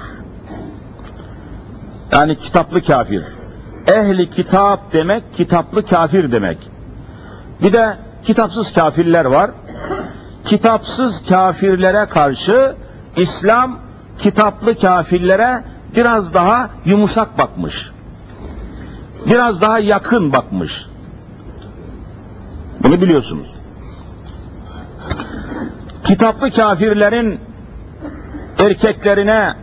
Yani 2.11 2.37
kitaplı 2.37 2.81
kafir. 2.81 3.23
Ehli 3.87 4.29
kitap 4.29 4.93
demek 4.93 5.33
kitaplı 5.33 5.85
kafir 5.85 6.31
demek. 6.31 6.57
Bir 7.61 7.73
de 7.73 7.97
kitapsız 8.23 8.73
kafirler 8.73 9.25
var. 9.25 9.51
Kitapsız 10.45 11.23
kafirlere 11.29 12.05
karşı 12.05 12.75
İslam 13.17 13.79
kitaplı 14.17 14.75
kafirlere 14.75 15.63
biraz 15.95 16.33
daha 16.33 16.69
yumuşak 16.85 17.37
bakmış. 17.37 17.91
Biraz 19.25 19.61
daha 19.61 19.79
yakın 19.79 20.33
bakmış. 20.33 20.85
Bunu 22.83 23.01
biliyorsunuz. 23.01 23.56
Kitaplı 26.07 26.51
kafirlerin 26.51 27.39
erkeklerine 28.57 29.53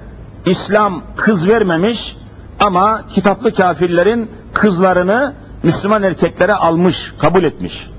İslam 0.47 1.03
kız 1.17 1.49
vermemiş 1.49 2.17
ama 2.61 3.03
kitaplı 3.09 3.55
kafirlerin 3.55 4.31
kızlarını 4.53 5.35
Müslüman 5.63 6.03
erkeklere 6.03 6.55
almış, 6.55 7.13
kabul 7.19 7.45
etmiş. 7.45 7.91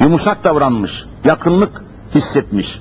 Yumuşak 0.00 0.44
davranmış, 0.44 1.04
yakınlık 1.24 1.84
hissetmiş. 2.14 2.80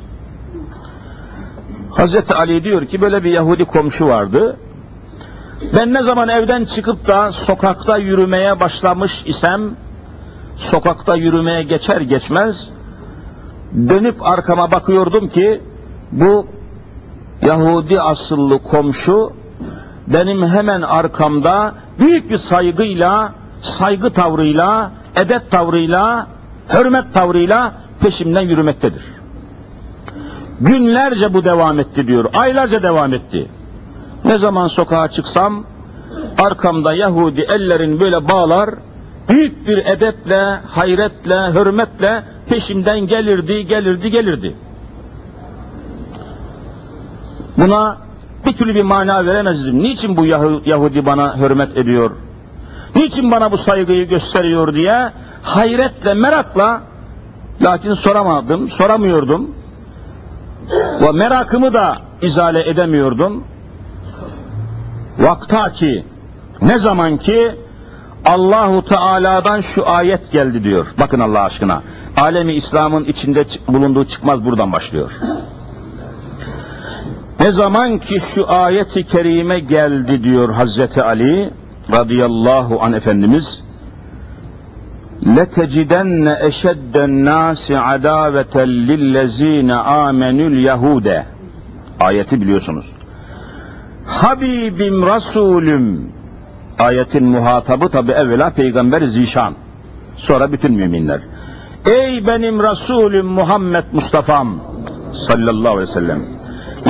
Hazreti 1.91 2.33
Ali 2.33 2.63
diyor 2.63 2.85
ki 2.85 3.01
böyle 3.01 3.23
bir 3.23 3.31
Yahudi 3.31 3.65
komşu 3.65 4.07
vardı. 4.07 4.57
Ben 5.75 5.93
ne 5.93 6.03
zaman 6.03 6.29
evden 6.29 6.65
çıkıp 6.65 7.07
da 7.07 7.31
sokakta 7.31 7.97
yürümeye 7.97 8.59
başlamış 8.59 9.23
isem, 9.25 9.75
sokakta 10.55 11.15
yürümeye 11.15 11.63
geçer 11.63 12.01
geçmez, 12.01 12.69
dönüp 13.73 14.25
arkama 14.25 14.71
bakıyordum 14.71 15.29
ki 15.29 15.61
bu 16.11 16.47
Yahudi 17.41 18.01
asıllı 18.01 18.63
komşu 18.63 19.33
benim 20.07 20.47
hemen 20.47 20.81
arkamda 20.81 21.73
büyük 21.99 22.29
bir 22.29 22.37
saygıyla, 22.37 23.33
saygı 23.61 24.09
tavrıyla, 24.09 24.91
edep 25.15 25.51
tavrıyla, 25.51 26.27
hürmet 26.73 27.13
tavrıyla 27.13 27.73
peşimden 27.99 28.41
yürümektedir. 28.41 29.03
Günlerce 30.61 31.33
bu 31.33 31.43
devam 31.43 31.79
etti 31.79 32.07
diyor. 32.07 32.25
Aylarca 32.33 32.83
devam 32.83 33.13
etti. 33.13 33.47
Ne 34.25 34.37
zaman 34.37 34.67
sokağa 34.67 35.07
çıksam 35.07 35.63
arkamda 36.37 36.93
Yahudi 36.93 37.41
ellerin 37.41 37.99
böyle 37.99 38.27
bağlar, 38.27 38.69
büyük 39.29 39.67
bir 39.67 39.77
edeple, 39.77 40.59
hayretle, 40.71 41.53
hürmetle 41.53 42.23
peşimden 42.49 42.99
gelirdi, 42.99 43.67
gelirdi, 43.67 44.11
gelirdi. 44.11 44.55
Buna 47.57 47.97
bir 48.45 48.53
türlü 48.53 48.75
bir 48.75 48.83
mana 48.83 49.25
veremezdim. 49.25 49.83
Niçin 49.83 50.17
bu 50.17 50.25
Yahudi 50.65 51.05
bana 51.05 51.37
hürmet 51.37 51.77
ediyor? 51.77 52.11
Niçin 52.95 53.31
bana 53.31 53.51
bu 53.51 53.57
saygıyı 53.57 54.09
gösteriyor 54.09 54.73
diye 54.73 55.11
hayretle, 55.43 56.13
merakla 56.13 56.81
lakin 57.61 57.93
soramadım, 57.93 58.67
soramıyordum. 58.67 59.55
Ve 61.01 61.11
merakımı 61.11 61.73
da 61.73 61.97
izale 62.21 62.69
edemiyordum. 62.69 63.43
Vakta 65.19 65.71
ki 65.71 66.05
ne 66.61 66.77
zaman 66.77 67.17
ki 67.17 67.55
Allahu 68.26 68.82
Teala'dan 68.82 69.60
şu 69.60 69.88
ayet 69.88 70.32
geldi 70.32 70.64
diyor. 70.64 70.86
Bakın 70.98 71.20
Allah 71.20 71.40
aşkına. 71.40 71.82
Alemi 72.16 72.52
İslam'ın 72.52 73.04
içinde 73.04 73.44
bulunduğu 73.68 74.04
çıkmaz 74.04 74.44
buradan 74.44 74.72
başlıyor. 74.72 75.10
Ne 77.40 77.52
zaman 77.52 77.98
ki 77.98 78.20
şu 78.20 78.50
ayeti 78.50 79.04
kerime 79.04 79.60
geldi 79.60 80.24
diyor 80.24 80.52
Hazreti 80.52 81.02
Ali 81.02 81.50
radıyallahu 81.92 82.82
an 82.82 82.92
Efendimiz 82.92 83.64
لَتَجِدَنَّ 85.24 86.26
اَشَدَّ 86.48 86.94
النَّاسِ 86.94 87.64
عَدَاوَةً 87.88 88.54
لِلَّذ۪ينَ 88.88 89.70
آمَنُوا 90.06 90.48
الْيَهُودَ 90.54 91.22
Ayeti 92.00 92.40
biliyorsunuz. 92.40 92.86
Habibim 94.06 95.06
Resulüm 95.06 96.12
Ayetin 96.79 97.23
muhatabı 97.23 97.89
tabi 97.89 98.11
evvela 98.11 98.49
Peygamber 98.49 99.01
Zişan. 99.01 99.53
Sonra 100.17 100.51
bütün 100.51 100.73
müminler. 100.73 101.19
Ey 101.85 102.27
benim 102.27 102.63
Resulüm 102.63 103.25
Muhammed 103.25 103.83
Mustafa'm 103.91 104.59
sallallahu 105.13 105.73
aleyhi 105.73 105.79
ve 105.79 105.85
sellem. 105.85 106.25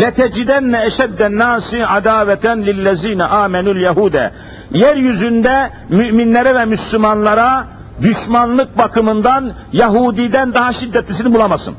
Leteciddenne 0.01 0.85
eşedden 0.85 1.37
nasi 1.39 1.85
adaveten 1.85 2.65
lillezine 2.65 3.23
amenül 3.23 3.81
yehude. 3.81 4.31
Yeryüzünde 4.73 5.69
müminlere 5.89 6.55
ve 6.55 6.65
Müslümanlara 6.65 7.65
düşmanlık 8.01 8.77
bakımından 8.77 9.51
Yahudi'den 9.73 10.53
daha 10.53 10.73
şiddetlisini 10.73 11.33
bulamazsın. 11.33 11.75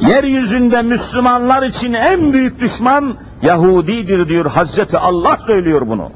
Yeryüzünde 0.00 0.82
Müslümanlar 0.82 1.62
için 1.62 1.92
en 1.92 2.32
büyük 2.32 2.60
düşman 2.60 3.16
Yahudidir 3.42 4.28
diyor 4.28 4.46
Hazreti 4.46 4.98
Allah 4.98 5.38
söylüyor 5.46 5.82
bunu. 5.86 6.10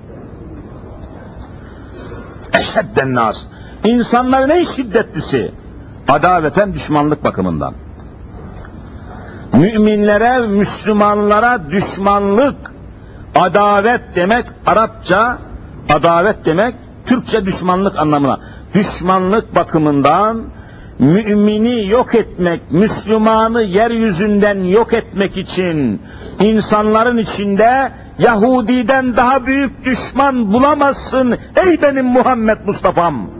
Eşedden 2.52 3.14
nas. 3.14 3.46
İnsanların 3.84 4.48
en 4.50 4.62
şiddetlisi 4.62 5.52
adaveten 6.08 6.74
düşmanlık 6.74 7.24
bakımından. 7.24 7.74
Müminlere, 9.52 10.38
Müslümanlara 10.38 11.70
düşmanlık, 11.70 12.56
adavet 13.34 14.00
demek 14.16 14.46
Arapça, 14.66 15.38
adavet 15.88 16.44
demek 16.44 16.74
Türkçe 17.06 17.46
düşmanlık 17.46 17.98
anlamına. 17.98 18.40
Düşmanlık 18.74 19.54
bakımından 19.54 20.42
mümini 20.98 21.86
yok 21.86 22.14
etmek, 22.14 22.60
Müslümanı 22.70 23.62
yeryüzünden 23.62 24.64
yok 24.64 24.92
etmek 24.92 25.36
için 25.36 26.02
insanların 26.40 27.18
içinde 27.18 27.92
Yahudiden 28.18 29.16
daha 29.16 29.46
büyük 29.46 29.84
düşman 29.84 30.52
bulamazsın 30.52 31.38
ey 31.66 31.82
benim 31.82 32.06
Muhammed 32.06 32.58
Mustafa'm. 32.66 33.30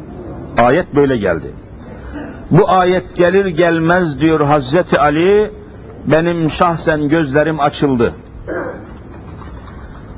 Ayet 0.58 0.94
böyle 0.94 1.16
geldi. 1.16 1.46
Bu 2.50 2.70
ayet 2.70 3.16
gelir 3.16 3.46
gelmez 3.46 4.20
diyor 4.20 4.40
Hazreti 4.40 5.00
Ali, 5.00 5.52
benim 6.06 6.50
şahsen 6.50 7.08
gözlerim 7.08 7.60
açıldı. 7.60 8.14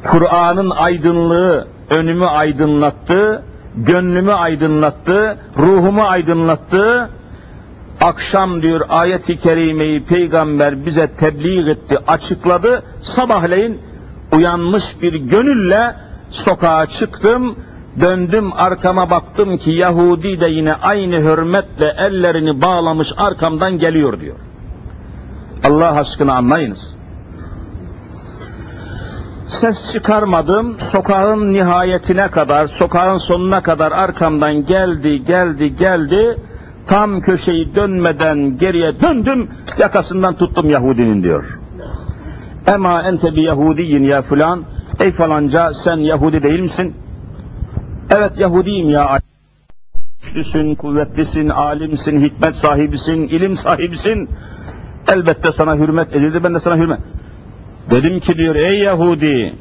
Kur'an'ın 0.04 0.70
aydınlığı 0.70 1.68
önümü 1.90 2.26
aydınlattı. 2.26 3.42
gönlümü 3.76 4.32
aydınlattı, 4.32 5.38
ruhumu 5.58 6.02
aydınlattı. 6.02 7.10
Akşam 8.00 8.62
diyor 8.62 8.80
ayeti 8.88 9.36
kerimeyi 9.36 10.04
peygamber 10.04 10.86
bize 10.86 11.06
tebliğ 11.06 11.70
etti, 11.70 11.98
açıkladı. 12.06 12.82
Sabahleyin 13.02 13.80
uyanmış 14.32 15.02
bir 15.02 15.14
gönülle 15.14 15.96
sokağa 16.30 16.86
çıktım. 16.86 17.56
Döndüm 18.00 18.52
arkama 18.52 19.10
baktım 19.10 19.58
ki 19.58 19.70
Yahudi 19.70 20.40
de 20.40 20.46
yine 20.46 20.74
aynı 20.74 21.16
hürmetle 21.16 21.94
ellerini 21.98 22.62
bağlamış 22.62 23.12
arkamdan 23.16 23.78
geliyor 23.78 24.20
diyor. 24.20 24.36
Allah 25.64 25.92
aşkına 25.92 26.34
anlayınız. 26.34 26.96
Ses 29.46 29.92
çıkarmadım, 29.92 30.78
sokağın 30.78 31.52
nihayetine 31.52 32.28
kadar, 32.28 32.66
sokağın 32.66 33.16
sonuna 33.16 33.62
kadar 33.62 33.92
arkamdan 33.92 34.66
geldi, 34.66 35.24
geldi, 35.24 35.76
geldi. 35.76 36.38
Tam 36.86 37.20
köşeyi 37.20 37.74
dönmeden 37.74 38.56
geriye 38.58 39.00
döndüm, 39.00 39.48
yakasından 39.78 40.36
tuttum 40.36 40.70
Yahudinin 40.70 41.22
diyor. 41.22 41.58
Ema 42.66 43.02
ente 43.02 43.36
bi 43.36 43.40
Yahudiyin 43.40 44.04
ya 44.04 44.22
filan, 44.22 44.64
ey 45.00 45.12
falanca 45.12 45.72
sen 45.72 45.96
Yahudi 45.96 46.42
değil 46.42 46.60
misin? 46.60 46.94
Evet 48.10 48.38
Yahudiyim 48.38 48.88
ya. 48.88 49.20
Güçlüsün, 50.22 50.74
kuvvetlisin, 50.74 51.48
alimsin, 51.48 52.20
hikmet 52.20 52.56
sahibisin, 52.56 53.28
ilim 53.28 53.56
sahibisin. 53.56 54.28
Elbette 55.08 55.52
sana 55.52 55.76
hürmet 55.76 56.12
edildi, 56.12 56.44
ben 56.44 56.54
de 56.54 56.60
sana 56.60 56.76
hürmet. 56.76 56.98
Dedim 57.90 58.20
ki 58.20 58.38
diyor, 58.38 58.54
ey 58.54 58.78
Yahudi, 58.78 59.54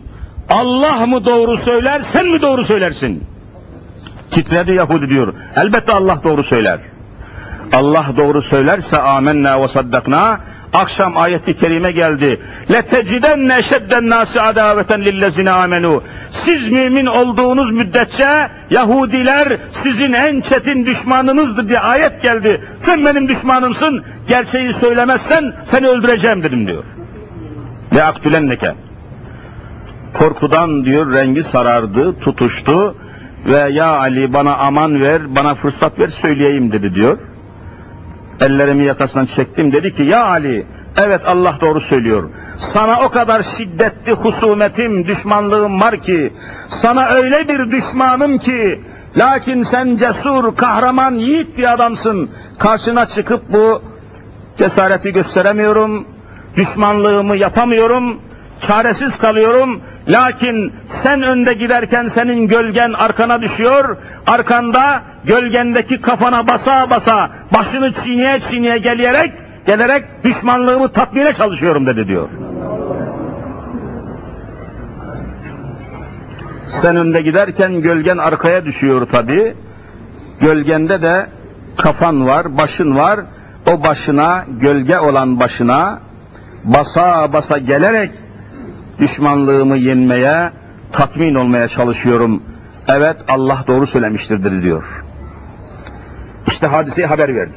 Allah 0.49 1.05
mı 1.05 1.25
doğru 1.25 1.57
söyler, 1.57 2.01
sen 2.01 2.27
mi 2.27 2.41
doğru 2.41 2.63
söylersin? 2.63 3.23
Titredi 4.31 4.71
Yahudi 4.71 5.09
diyor, 5.09 5.33
elbette 5.55 5.93
Allah 5.93 6.19
doğru 6.23 6.43
söyler. 6.43 6.79
Allah 7.72 8.06
doğru 8.16 8.42
söylerse 8.42 8.98
amenna 8.98 9.62
ve 9.62 9.68
saddakna, 9.68 10.40
akşam 10.72 11.16
ayeti 11.16 11.58
kerime 11.58 11.92
geldi. 11.92 12.40
لَتَجِدَنَّ 12.70 13.60
شَدَّ 13.60 13.92
النَّاسِ 13.92 14.38
عَدَاوَةً 14.38 14.90
لِلَّذِينَ 15.04 15.48
آمَنُوا 15.48 16.00
Siz 16.30 16.68
mümin 16.68 17.06
olduğunuz 17.06 17.70
müddetçe 17.72 18.48
Yahudiler 18.70 19.60
sizin 19.72 20.12
en 20.12 20.40
çetin 20.40 20.86
düşmanınızdır 20.86 21.68
diye 21.68 21.80
ayet 21.80 22.22
geldi. 22.22 22.60
Sen 22.80 23.04
benim 23.04 23.28
düşmanımsın, 23.28 24.04
gerçeği 24.28 24.72
söylemezsen 24.72 25.54
seni 25.64 25.88
öldüreceğim 25.88 26.42
dedim 26.42 26.66
diyor. 26.66 26.84
Ve 27.92 28.04
aktülenneke. 28.04 28.74
Korkudan 30.14 30.84
diyor 30.84 31.12
rengi 31.12 31.42
sarardı, 31.42 32.18
tutuştu 32.20 32.96
ve 33.46 33.72
ya 33.72 33.86
Ali 33.86 34.32
bana 34.32 34.56
aman 34.56 35.00
ver, 35.00 35.36
bana 35.36 35.54
fırsat 35.54 35.98
ver 35.98 36.08
söyleyeyim 36.08 36.72
dedi 36.72 36.94
diyor. 36.94 37.18
Ellerimi 38.41 38.83
yakasından 38.83 39.25
çektim 39.25 39.71
dedi 39.71 39.93
ki 39.93 40.03
ya 40.03 40.27
Ali 40.27 40.65
evet 40.97 41.21
Allah 41.25 41.55
doğru 41.61 41.81
söylüyor. 41.81 42.29
Sana 42.59 43.01
o 43.01 43.09
kadar 43.09 43.41
şiddetli 43.41 44.11
husumetim, 44.11 45.07
düşmanlığım 45.07 45.81
var 45.81 46.01
ki 46.01 46.33
sana 46.67 47.09
öyle 47.09 47.47
bir 47.47 47.71
düşmanım 47.71 48.37
ki 48.37 48.81
lakin 49.17 49.63
sen 49.63 49.95
cesur, 49.95 50.55
kahraman, 50.55 51.15
yiğit 51.15 51.57
bir 51.57 51.73
adamsın. 51.73 52.29
Karşına 52.59 53.05
çıkıp 53.05 53.53
bu 53.53 53.81
cesareti 54.57 55.13
gösteremiyorum, 55.13 56.07
düşmanlığımı 56.55 57.35
yapamıyorum, 57.35 58.19
çaresiz 58.59 59.17
kalıyorum. 59.17 59.81
Lakin 60.07 60.73
sen 60.85 61.21
önde 61.21 61.53
giderken 61.53 62.07
senin 62.07 62.47
gölgen 62.47 62.93
arkana 62.93 63.41
düşüyor. 63.41 63.97
Arkanda 64.27 65.01
gölgendeki 65.25 66.01
kafana 66.01 66.47
basa 66.47 66.89
basa 66.89 67.29
başını 67.53 67.93
çiğneye 67.93 68.39
çiğneye 68.39 68.77
gelerek 68.77 69.33
gelerek 69.65 70.03
düşmanlığımı 70.23 70.89
tatmine 70.89 71.33
çalışıyorum 71.33 71.85
dedi 71.85 72.07
diyor. 72.07 72.29
Sen 76.67 76.95
önde 76.95 77.21
giderken 77.21 77.81
gölgen 77.81 78.17
arkaya 78.17 78.65
düşüyor 78.65 79.07
tabi. 79.07 79.55
Gölgende 80.41 81.01
de 81.01 81.25
kafan 81.77 82.27
var, 82.27 82.57
başın 82.57 82.95
var. 82.95 83.19
O 83.67 83.83
başına, 83.83 84.45
gölge 84.61 84.99
olan 84.99 85.39
başına 85.39 85.99
basa 86.63 87.33
basa 87.33 87.57
gelerek 87.57 88.11
düşmanlığımı 88.99 89.77
yenmeye, 89.77 90.51
tatmin 90.91 91.35
olmaya 91.35 91.67
çalışıyorum. 91.67 92.43
Evet 92.87 93.17
Allah 93.27 93.63
doğru 93.67 93.87
söylemiştir 93.87 94.61
diyor. 94.63 95.03
İşte 96.47 96.67
hadiseyi 96.67 97.07
haber 97.07 97.35
verdi. 97.35 97.53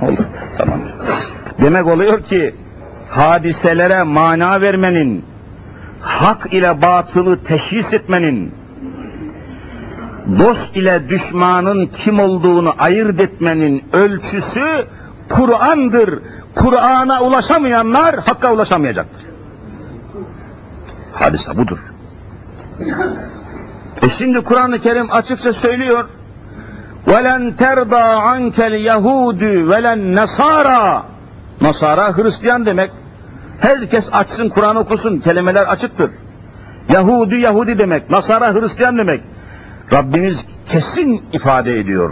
Oldu. 0.00 0.26
Tamam. 0.58 0.80
Demek 1.62 1.86
oluyor 1.86 2.22
ki 2.22 2.54
hadiselere 3.08 4.02
mana 4.02 4.60
vermenin, 4.60 5.24
hak 6.00 6.52
ile 6.52 6.82
batılı 6.82 7.44
teşhis 7.44 7.94
etmenin, 7.94 8.54
dost 10.39 10.77
ile 10.77 11.09
düşmanın 11.09 11.85
kim 11.85 12.19
olduğunu 12.19 12.73
ayırt 12.79 13.21
etmenin 13.21 13.83
ölçüsü 13.93 14.87
Kur'an'dır. 15.29 16.19
Kur'an'a 16.55 17.23
ulaşamayanlar 17.23 18.15
Hakk'a 18.15 18.53
ulaşamayacaktır. 18.53 19.25
Hadise 21.13 21.57
budur. 21.57 21.79
E 24.01 24.09
şimdi 24.09 24.43
Kur'an-ı 24.43 24.79
Kerim 24.79 25.11
açıkça 25.11 25.53
söylüyor. 25.53 26.09
وَلَنْ 27.07 27.55
تَرْضَى 27.55 28.03
عَنْكَ 28.29 28.57
الْيَهُودُ 28.71 29.41
وَلَنْ 29.69 30.19
نَصَارَى 30.19 31.01
Nasara 31.61 32.17
Hristiyan 32.17 32.65
demek. 32.65 32.91
Herkes 33.59 34.09
açsın 34.13 34.49
Kur'an 34.49 34.75
okusun. 34.75 35.19
Kelimeler 35.19 35.63
açıktır. 35.63 36.11
Yahudi 36.89 37.35
Yahudi 37.35 37.77
demek. 37.77 38.09
Nasara 38.09 38.53
Hristiyan 38.53 38.97
demek. 38.97 39.21
Rabbimiz 39.92 40.44
kesin 40.66 41.24
ifade 41.32 41.80
ediyor. 41.80 42.10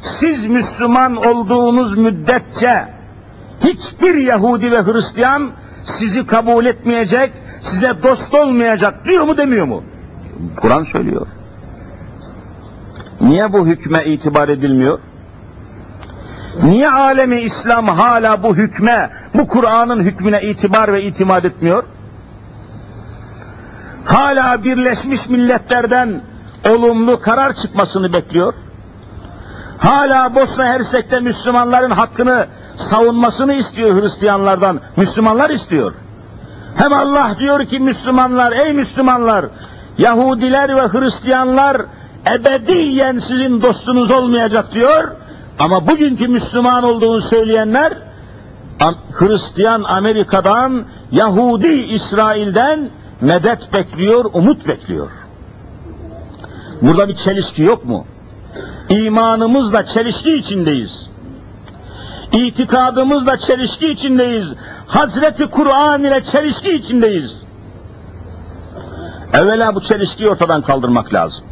Siz 0.00 0.46
Müslüman 0.46 1.16
olduğunuz 1.16 1.98
müddetçe 1.98 2.88
hiçbir 3.64 4.14
Yahudi 4.14 4.72
ve 4.72 4.82
Hristiyan 4.82 5.50
sizi 5.84 6.26
kabul 6.26 6.66
etmeyecek, 6.66 7.32
size 7.62 8.02
dost 8.02 8.34
olmayacak 8.34 9.04
diyor 9.04 9.24
mu 9.24 9.36
demiyor 9.36 9.66
mu? 9.66 9.84
Kur'an 10.56 10.82
söylüyor. 10.82 11.26
Niye 13.20 13.52
bu 13.52 13.66
hükme 13.66 14.04
itibar 14.04 14.48
edilmiyor? 14.48 14.98
Niye 16.62 16.90
alemi 16.90 17.40
İslam 17.40 17.88
hala 17.88 18.42
bu 18.42 18.56
hükme, 18.56 19.10
bu 19.34 19.46
Kur'an'ın 19.46 20.00
hükmüne 20.00 20.42
itibar 20.42 20.92
ve 20.92 21.02
itimat 21.02 21.44
etmiyor? 21.44 21.84
Hala 24.04 24.64
Birleşmiş 24.64 25.28
Milletler'den 25.28 26.22
olumlu 26.68 27.20
karar 27.20 27.52
çıkmasını 27.52 28.12
bekliyor. 28.12 28.54
Hala 29.78 30.34
Bosna 30.34 30.64
Hersek'te 30.64 31.20
Müslümanların 31.20 31.90
hakkını 31.90 32.46
savunmasını 32.76 33.54
istiyor 33.54 34.02
Hristiyanlardan. 34.02 34.80
Müslümanlar 34.96 35.50
istiyor. 35.50 35.94
Hem 36.74 36.92
Allah 36.92 37.36
diyor 37.38 37.66
ki 37.66 37.80
Müslümanlar, 37.80 38.52
ey 38.52 38.72
Müslümanlar, 38.72 39.46
Yahudiler 39.98 40.76
ve 40.76 40.88
Hristiyanlar 40.88 41.82
ebediyen 42.30 43.18
sizin 43.18 43.62
dostunuz 43.62 44.10
olmayacak 44.10 44.72
diyor. 44.72 45.10
Ama 45.58 45.86
bugünkü 45.86 46.28
Müslüman 46.28 46.84
olduğunu 46.84 47.20
söyleyenler 47.20 47.92
Hristiyan 49.12 49.84
Amerika'dan, 49.84 50.84
Yahudi 51.10 51.72
İsrail'den 51.72 52.90
medet 53.20 53.72
bekliyor, 53.72 54.24
umut 54.32 54.68
bekliyor. 54.68 55.10
Burada 56.82 57.08
bir 57.08 57.14
çelişki 57.14 57.62
yok 57.62 57.84
mu? 57.84 58.06
İmanımızla 58.88 59.84
çelişki 59.84 60.34
içindeyiz. 60.34 61.10
İtikadımızla 62.32 63.36
çelişki 63.36 63.90
içindeyiz. 63.90 64.52
Hazreti 64.86 65.46
Kur'an 65.46 66.04
ile 66.04 66.22
çelişki 66.22 66.74
içindeyiz. 66.74 67.42
Evvela 69.32 69.74
bu 69.74 69.80
çelişkiyi 69.80 70.28
ortadan 70.30 70.62
kaldırmak 70.62 71.14
lazım. 71.14 71.44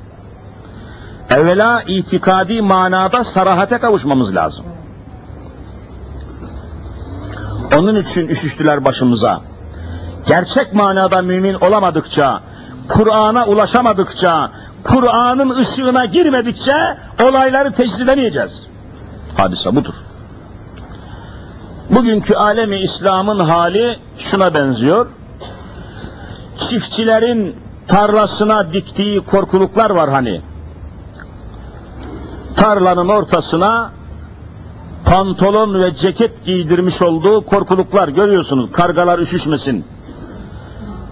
Evvela 1.30 1.82
itikadi 1.86 2.62
manada 2.62 3.24
sarahate 3.24 3.78
kavuşmamız 3.78 4.34
lazım. 4.34 4.64
Onun 7.76 7.96
için 7.96 8.28
üşüştüler 8.28 8.84
başımıza. 8.84 9.40
Gerçek 10.26 10.74
manada 10.74 11.22
mümin 11.22 11.54
olamadıkça, 11.54 12.42
Kur'an'a 12.88 13.46
ulaşamadıkça, 13.46 14.50
Kur'an'ın 14.84 15.50
ışığına 15.50 16.04
girmedikçe 16.04 16.96
olayları 17.22 17.72
teşhis 17.72 18.00
edemeyeceğiz. 18.00 18.66
Hadise 19.36 19.76
budur. 19.76 19.94
Bugünkü 21.90 22.34
alemi 22.34 22.76
İslam'ın 22.76 23.38
hali 23.38 23.98
şuna 24.18 24.54
benziyor. 24.54 25.06
Çiftçilerin 26.58 27.56
tarlasına 27.88 28.72
diktiği 28.72 29.20
korkuluklar 29.20 29.90
var 29.90 30.10
hani. 30.10 30.40
Tarlanın 32.56 33.08
ortasına 33.08 33.90
pantolon 35.04 35.80
ve 35.80 35.94
ceket 35.94 36.44
giydirmiş 36.44 37.02
olduğu 37.02 37.44
korkuluklar 37.44 38.08
görüyorsunuz. 38.08 38.72
Kargalar 38.72 39.18
üşüşmesin. 39.18 39.84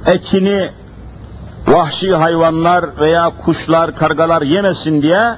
Ekini 0.06 0.70
vahşi 1.68 2.14
hayvanlar 2.14 3.00
veya 3.00 3.32
kuşlar, 3.44 3.94
kargalar 3.94 4.42
yemesin 4.42 5.02
diye 5.02 5.36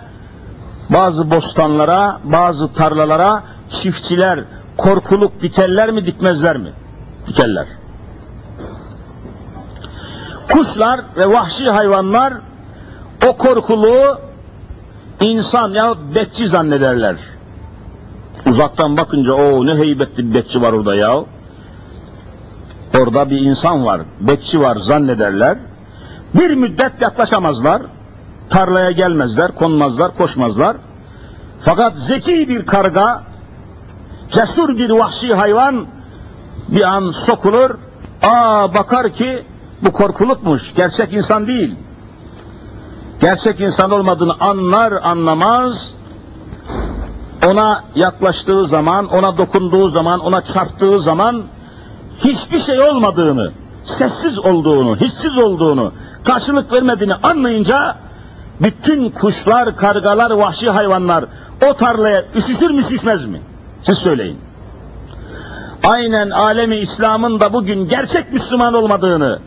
bazı 0.91 1.31
bostanlara, 1.31 2.20
bazı 2.24 2.72
tarlalara 2.72 3.43
çiftçiler 3.68 4.41
korkuluk 4.77 5.43
dikerler 5.43 5.91
mi 5.91 6.07
dikmezler 6.07 6.57
mi? 6.57 6.68
Dikerler. 7.27 7.66
Kuşlar 10.53 11.01
ve 11.16 11.33
vahşi 11.33 11.70
hayvanlar 11.70 12.35
o 13.27 13.37
korkuluğu 13.37 14.20
insan 15.20 15.74
ya 15.74 15.95
bekçi 16.14 16.49
zannederler. 16.49 17.16
Uzaktan 18.47 18.97
bakınca 18.97 19.33
o 19.33 19.66
ne 19.66 19.74
heybetli 19.74 20.31
bir 20.31 20.35
bekçi 20.35 20.62
var 20.62 20.72
orada 20.72 20.95
ya. 20.95 21.24
Orada 23.01 23.31
bir 23.31 23.41
insan 23.41 23.85
var, 23.85 24.01
bekçi 24.20 24.61
var 24.61 24.77
zannederler. 24.77 25.59
Bir 26.35 26.51
müddet 26.55 27.01
yaklaşamazlar. 27.01 27.83
Tarlaya 28.51 28.91
gelmezler, 28.91 29.55
konmazlar, 29.55 30.14
koşmazlar. 30.14 30.77
Fakat 31.61 31.99
zeki 31.99 32.49
bir 32.49 32.66
karga, 32.66 33.22
cesur 34.31 34.79
bir 34.79 34.91
vahşi 34.91 35.35
hayvan 35.35 35.87
bir 36.68 36.83
an 36.83 37.11
sokulur. 37.11 37.70
Aa 38.22 38.74
bakar 38.74 39.12
ki 39.12 39.45
bu 39.83 39.93
korkulukmuş, 39.93 40.74
gerçek 40.74 41.12
insan 41.12 41.47
değil. 41.47 41.74
Gerçek 43.20 43.61
insan 43.61 43.91
olmadığını 43.91 44.35
anlar 44.41 44.93
anlamaz, 44.93 45.95
ona 47.47 47.85
yaklaştığı 47.95 48.66
zaman, 48.66 49.07
ona 49.07 49.39
dokunduğu 49.39 49.89
zaman, 49.89 50.20
ona 50.20 50.43
çarptığı 50.43 51.01
zaman 51.01 51.43
hiçbir 52.24 52.59
şey 52.59 52.81
olmadığını, 52.81 53.53
sessiz 53.87 54.39
olduğunu, 54.39 54.97
hissiz 54.97 55.39
olduğunu, 55.39 55.93
karşılık 56.24 56.72
vermediğini 56.72 57.14
anlayınca 57.14 57.97
bütün 58.61 59.11
kuşlar, 59.11 59.76
kargalar, 59.76 60.30
vahşi 60.30 60.70
hayvanlar 60.70 61.24
o 61.70 61.74
tarlaya 61.74 62.24
üşüşür 62.34 62.70
mü 62.70 62.80
üşüşmez 62.80 63.26
mi? 63.26 63.41
Siz 63.82 63.99
söyleyin. 63.99 64.39
Aynen 65.84 66.30
alemi 66.30 66.76
İslam'ın 66.76 67.41
da 67.41 67.53
bugün 67.53 67.89
gerçek 67.89 68.32
Müslüman 68.32 68.74
olmadığını, 68.74 69.39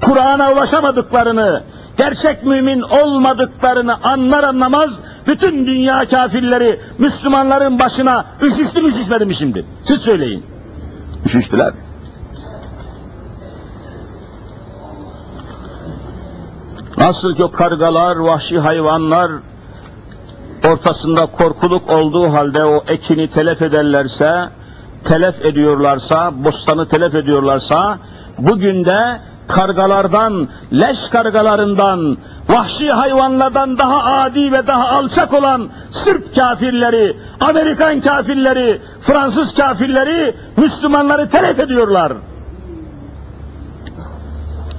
Kur'an'a 0.00 0.52
ulaşamadıklarını, 0.52 1.62
gerçek 1.96 2.46
mümin 2.46 2.80
olmadıklarını 2.80 4.04
anlar 4.04 4.44
anlamaz 4.44 5.00
bütün 5.26 5.66
dünya 5.66 6.08
kafirleri 6.08 6.80
Müslümanların 6.98 7.78
başına 7.78 8.24
üşüştü 8.42 8.82
mü 8.82 8.88
üşüşmedi 8.88 9.24
mi 9.24 9.34
şimdi? 9.34 9.64
Siz 9.84 10.00
söyleyin. 10.00 10.44
Üşüştüler. 11.26 11.72
Nasıl 17.02 17.36
ki 17.36 17.44
o 17.44 17.50
kargalar, 17.50 18.16
vahşi 18.16 18.58
hayvanlar 18.58 19.30
ortasında 20.68 21.26
korkuluk 21.26 21.90
olduğu 21.90 22.32
halde 22.32 22.64
o 22.64 22.84
ekini 22.88 23.28
telef 23.28 23.62
ederlerse, 23.62 24.48
telef 25.04 25.44
ediyorlarsa, 25.44 26.44
bostanı 26.44 26.88
telef 26.88 27.14
ediyorlarsa, 27.14 27.98
bugün 28.38 28.84
de 28.84 29.20
kargalardan, 29.48 30.48
leş 30.72 31.08
kargalarından, 31.08 32.16
vahşi 32.48 32.92
hayvanlardan 32.92 33.78
daha 33.78 34.22
adi 34.22 34.52
ve 34.52 34.66
daha 34.66 34.88
alçak 34.88 35.32
olan 35.32 35.70
Sırp 35.90 36.34
kafirleri, 36.34 37.16
Amerikan 37.40 38.00
kafirleri, 38.00 38.80
Fransız 39.00 39.54
kafirleri 39.54 40.36
Müslümanları 40.56 41.28
telef 41.28 41.58
ediyorlar. 41.58 42.12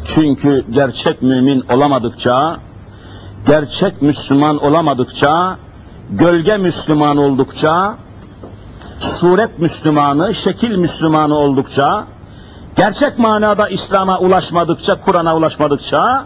Çünkü 0.05 0.65
gerçek 0.71 1.21
mümin 1.21 1.65
olamadıkça, 1.69 2.57
gerçek 3.47 4.01
Müslüman 4.01 4.63
olamadıkça, 4.63 5.57
gölge 6.09 6.57
Müslüman 6.57 7.17
oldukça, 7.17 7.97
suret 8.99 9.59
Müslümanı, 9.59 10.33
şekil 10.33 10.75
Müslümanı 10.75 11.35
oldukça, 11.35 12.05
gerçek 12.75 13.19
manada 13.19 13.69
İslam'a 13.69 14.19
ulaşmadıkça, 14.19 14.99
Kur'an'a 14.99 15.35
ulaşmadıkça 15.35 16.25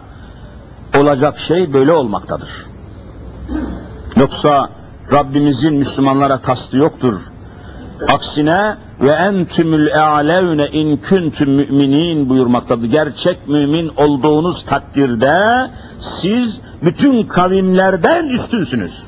olacak 0.96 1.38
şey 1.38 1.72
böyle 1.72 1.92
olmaktadır. 1.92 2.50
Yoksa 4.16 4.70
Rabbimizin 5.12 5.74
Müslümanlara 5.74 6.38
kastı 6.38 6.76
yoktur. 6.76 7.20
Aksine 8.08 8.76
ve 9.00 9.10
entümül 9.10 9.86
e'levne 9.86 10.66
in 10.66 10.96
kuntum 10.96 11.50
müminin 11.50 12.28
buyurmaktadır. 12.28 12.86
Gerçek 12.86 13.48
mümin 13.48 13.90
olduğunuz 13.96 14.64
takdirde 14.64 15.70
siz 15.98 16.60
bütün 16.82 17.22
kavimlerden 17.22 18.28
üstünsünüz. 18.28 19.04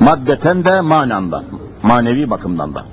Maddeten 0.00 0.64
de 0.64 0.80
mananda, 0.80 1.42
manevi 1.82 2.30
bakımdan 2.30 2.74
da. 2.74 2.84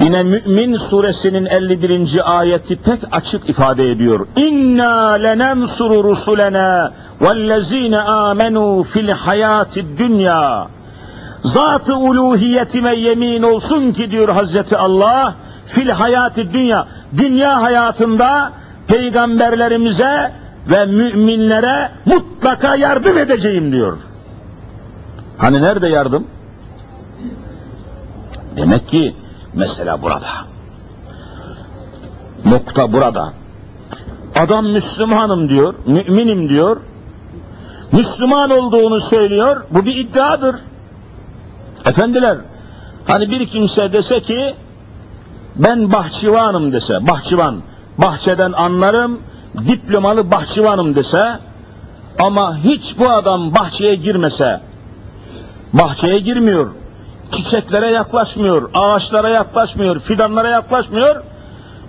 Yine 0.00 0.22
Mü'min 0.22 0.76
suresinin 0.76 1.46
51. 1.46 2.38
ayeti 2.38 2.76
pek 2.76 3.00
açık 3.12 3.48
ifade 3.48 3.90
ediyor. 3.90 4.26
İnna 4.36 5.10
lenensuru 5.12 6.04
rusulena 6.04 6.92
vellezine 7.20 7.98
amenu 8.00 8.82
fil 8.82 9.08
hayati 9.08 9.98
dünya. 9.98 10.68
Zat-ı 11.46 11.96
uluhiyetime 11.96 12.94
yemin 12.94 13.42
olsun 13.42 13.92
ki 13.92 14.10
diyor 14.10 14.28
Hazreti 14.28 14.76
Allah 14.76 15.34
fil 15.66 15.88
hayati 15.88 16.52
dünya. 16.52 16.86
Dünya 17.16 17.62
hayatında 17.62 18.52
peygamberlerimize 18.88 20.32
ve 20.70 20.86
müminlere 20.86 21.90
mutlaka 22.04 22.76
yardım 22.76 23.18
edeceğim 23.18 23.72
diyor. 23.72 23.98
Hani 25.38 25.62
nerede 25.62 25.88
yardım? 25.88 26.26
Demek 28.56 28.88
ki 28.88 29.14
Mesela 29.56 30.02
burada. 30.02 30.28
Nokta 32.44 32.92
burada. 32.92 33.32
Adam 34.34 34.66
Müslümanım 34.66 35.48
diyor, 35.48 35.74
müminim 35.86 36.48
diyor. 36.48 36.80
Müslüman 37.92 38.50
olduğunu 38.50 39.00
söylüyor. 39.00 39.64
Bu 39.70 39.84
bir 39.84 39.96
iddiadır. 39.96 40.56
Efendiler, 41.86 42.38
hani 43.06 43.30
bir 43.30 43.46
kimse 43.46 43.92
dese 43.92 44.20
ki 44.20 44.54
ben 45.56 45.92
bahçıvanım 45.92 46.72
dese, 46.72 47.06
bahçıvan, 47.08 47.60
bahçeden 47.98 48.52
anlarım, 48.52 49.20
diplomalı 49.68 50.30
bahçıvanım 50.30 50.94
dese 50.94 51.38
ama 52.18 52.56
hiç 52.56 52.98
bu 52.98 53.10
adam 53.10 53.54
bahçeye 53.54 53.94
girmese, 53.94 54.60
bahçeye 55.72 56.18
girmiyor, 56.18 56.70
çiçeklere 57.30 57.86
yaklaşmıyor, 57.86 58.70
ağaçlara 58.74 59.28
yaklaşmıyor, 59.28 60.00
fidanlara 60.00 60.48
yaklaşmıyor. 60.48 61.22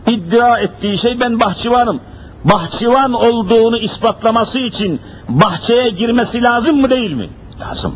İddia 0.08 0.60
ettiği 0.60 0.98
şey 0.98 1.20
ben 1.20 1.40
bahçıvanım. 1.40 2.02
Bahçıvan 2.44 3.14
olduğunu 3.14 3.78
ispatlaması 3.78 4.60
için 4.60 5.02
bahçeye 5.30 5.90
girmesi 5.90 6.44
lazım 6.44 6.82
mı 6.82 6.90
değil 6.90 7.12
mi? 7.12 7.30
Lazım. 7.60 7.96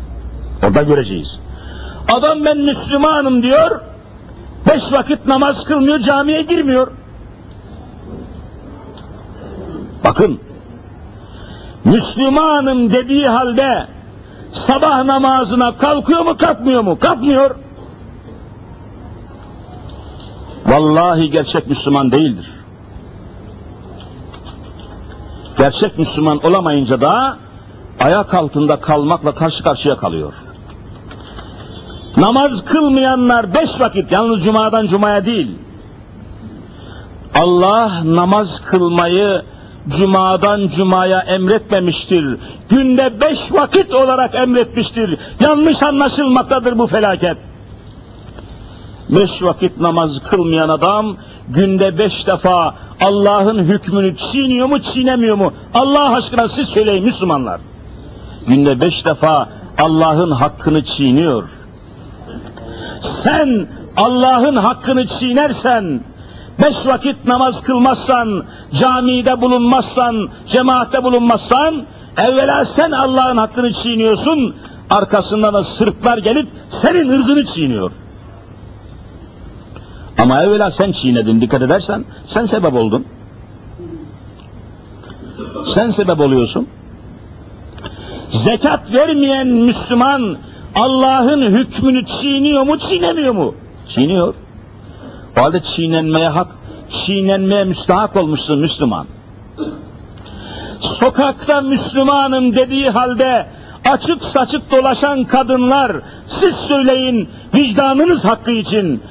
Orada 0.62 0.82
göreceğiz. 0.82 1.40
Adam 2.12 2.44
ben 2.44 2.58
Müslümanım 2.58 3.42
diyor, 3.42 3.80
beş 4.70 4.92
vakit 4.92 5.26
namaz 5.26 5.64
kılmıyor, 5.64 5.98
camiye 5.98 6.42
girmiyor. 6.42 6.90
Bakın, 10.04 10.40
Müslümanım 11.84 12.92
dediği 12.92 13.28
halde 13.28 13.86
sabah 14.52 15.04
namazına 15.04 15.76
kalkıyor 15.76 16.24
mu 16.24 16.36
kalkmıyor 16.36 16.82
mu? 16.82 16.98
Kalkmıyor. 16.98 17.56
Vallahi 20.66 21.30
gerçek 21.30 21.66
Müslüman 21.66 22.12
değildir. 22.12 22.50
Gerçek 25.58 25.98
Müslüman 25.98 26.46
olamayınca 26.46 27.00
da 27.00 27.36
ayak 28.00 28.34
altında 28.34 28.80
kalmakla 28.80 29.34
karşı 29.34 29.64
karşıya 29.64 29.96
kalıyor. 29.96 30.32
Namaz 32.16 32.64
kılmayanlar 32.64 33.54
beş 33.54 33.80
vakit, 33.80 34.12
yalnız 34.12 34.44
cumadan 34.44 34.86
cumaya 34.86 35.24
değil. 35.24 35.50
Allah 37.34 37.90
namaz 38.04 38.60
kılmayı 38.60 39.42
cumadan 39.88 40.66
cumaya 40.66 41.20
emretmemiştir. 41.20 42.36
Günde 42.68 43.20
beş 43.20 43.52
vakit 43.52 43.94
olarak 43.94 44.34
emretmiştir. 44.34 45.18
Yanlış 45.40 45.82
anlaşılmaktadır 45.82 46.78
bu 46.78 46.86
felaket. 46.86 47.36
beş 49.10 49.42
vakit 49.42 49.80
namaz 49.80 50.22
kılmayan 50.22 50.68
adam 50.68 51.16
günde 51.48 51.98
beş 51.98 52.26
defa 52.26 52.74
Allah'ın 53.00 53.58
hükmünü 53.58 54.16
çiğniyor 54.16 54.66
mu 54.66 54.80
çiğnemiyor 54.80 55.36
mu? 55.36 55.52
Allah 55.74 56.14
aşkına 56.14 56.48
siz 56.48 56.68
söyleyin 56.68 57.04
Müslümanlar. 57.04 57.60
Günde 58.46 58.80
beş 58.80 59.04
defa 59.04 59.48
Allah'ın 59.78 60.30
hakkını 60.30 60.84
çiğniyor. 60.84 61.44
Sen 63.00 63.66
Allah'ın 63.96 64.56
hakkını 64.56 65.06
çiğnersen, 65.06 66.00
beş 66.62 66.86
vakit 66.86 67.26
namaz 67.26 67.62
kılmazsan, 67.62 68.44
camide 68.72 69.40
bulunmazsan, 69.40 70.28
cemaatte 70.46 71.04
bulunmazsan, 71.04 71.84
evvela 72.16 72.64
sen 72.64 72.90
Allah'ın 72.90 73.36
hakkını 73.36 73.72
çiğniyorsun, 73.72 74.56
arkasından 74.90 75.54
da 75.54 75.64
Sırplar 75.64 76.18
gelip 76.18 76.48
senin 76.68 77.08
ırzını 77.08 77.44
çiğniyor. 77.44 77.92
Ama 80.18 80.42
evvela 80.42 80.70
sen 80.70 80.92
çiğnedin 80.92 81.40
dikkat 81.40 81.62
edersen 81.62 82.04
sen 82.26 82.44
sebep 82.44 82.74
oldun. 82.74 83.06
Sen 85.66 85.90
sebep 85.90 86.20
oluyorsun. 86.20 86.68
Zekat 88.30 88.92
vermeyen 88.92 89.46
Müslüman 89.46 90.36
Allah'ın 90.74 91.42
hükmünü 91.42 92.04
çiğniyor 92.06 92.62
mu 92.62 92.78
çiğnemiyor 92.78 93.34
mu? 93.34 93.54
Çiğniyor. 93.88 94.34
O 95.38 95.42
halde 95.42 95.60
çiğnenmeye 95.60 96.28
hak, 96.28 96.48
çiğnenmeye 96.90 97.64
müstahak 97.64 98.16
olmuşsun 98.16 98.58
Müslüman. 98.58 99.06
Sokakta 100.80 101.60
Müslümanım 101.60 102.54
dediği 102.54 102.90
halde 102.90 103.46
açık 103.84 104.24
saçık 104.24 104.70
dolaşan 104.70 105.24
kadınlar 105.24 105.96
siz 106.26 106.56
söyleyin 106.56 107.28
vicdanınız 107.54 108.24
hakkı 108.24 108.50
için 108.50 109.02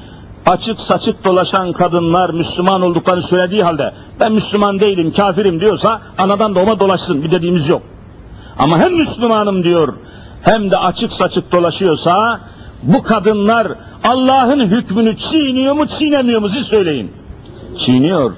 açık 0.46 0.80
saçık 0.80 1.24
dolaşan 1.24 1.72
kadınlar 1.72 2.30
Müslüman 2.30 2.82
olduklarını 2.82 3.22
söylediği 3.22 3.62
halde 3.62 3.94
ben 4.20 4.32
Müslüman 4.32 4.80
değilim 4.80 5.12
kafirim 5.12 5.60
diyorsa 5.60 6.00
anadan 6.18 6.54
doğma 6.54 6.80
dolaşsın 6.80 7.22
bir 7.22 7.30
dediğimiz 7.30 7.68
yok. 7.68 7.82
Ama 8.58 8.78
hem 8.78 8.96
Müslümanım 8.96 9.64
diyor 9.64 9.94
hem 10.42 10.70
de 10.70 10.76
açık 10.76 11.12
saçık 11.12 11.52
dolaşıyorsa 11.52 12.40
bu 12.82 13.02
kadınlar 13.02 13.68
Allah'ın 14.04 14.60
hükmünü 14.60 15.16
çiğniyor 15.16 15.74
mu 15.74 15.86
çiğnemiyor 15.86 16.40
mu 16.40 16.48
siz 16.48 16.66
söyleyin. 16.66 17.12
Çiğniyor. 17.78 18.32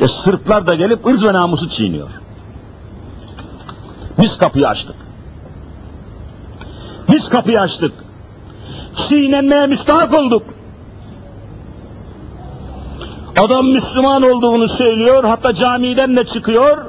Ya 0.00 0.08
Sırplar 0.08 0.66
da 0.66 0.74
gelip 0.74 1.06
ırz 1.06 1.24
ve 1.24 1.32
namusu 1.32 1.68
çiğniyor. 1.68 2.08
Biz 4.18 4.38
kapıyı 4.38 4.68
açtık. 4.68 4.96
Biz 7.12 7.28
kapıyı 7.28 7.60
açtık. 7.60 7.92
Çiğnenmeye 8.96 9.66
müstahak 9.66 10.14
olduk. 10.14 10.42
Adam 13.36 13.66
Müslüman 13.66 14.22
olduğunu 14.22 14.68
söylüyor, 14.68 15.24
hatta 15.24 15.54
camiden 15.54 16.16
de 16.16 16.24
çıkıyor. 16.24 16.86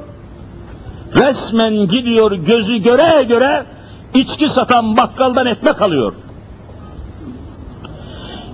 Resmen 1.14 1.74
gidiyor 1.74 2.32
gözü 2.32 2.76
göre 2.76 3.22
göre 3.22 3.66
içki 4.14 4.48
satan 4.48 4.96
bakkaldan 4.96 5.46
ekmek 5.46 5.82
alıyor. 5.82 6.12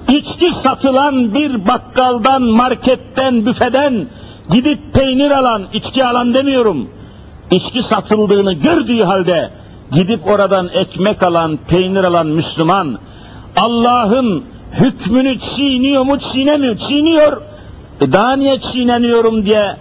İçki 0.09 0.53
satılan 0.53 1.35
bir 1.35 1.67
bakkaldan, 1.67 2.43
marketten, 2.43 3.47
büfeden 3.47 4.09
gidip 4.51 4.95
peynir 4.95 5.31
alan, 5.31 5.67
içki 5.73 6.05
alan 6.05 6.35
demiyorum. 6.35 6.89
İçki 7.51 7.83
satıldığını 7.83 8.53
gördüğü 8.53 9.03
halde 9.03 9.51
gidip 9.93 10.27
oradan 10.27 10.69
ekmek 10.75 11.23
alan, 11.23 11.59
peynir 11.69 12.05
alan 12.05 12.27
Müslüman 12.27 12.99
Allah'ın 13.57 14.45
hükmünü 14.73 15.39
çiğniyor 15.39 16.03
mu 16.03 16.19
çiğnemiyor, 16.19 16.77
çiğniyor. 16.77 17.43
E 18.01 18.13
daha 18.13 18.37
niye 18.37 18.61
çiğneniyorum 18.61 19.47
diye 19.47 19.77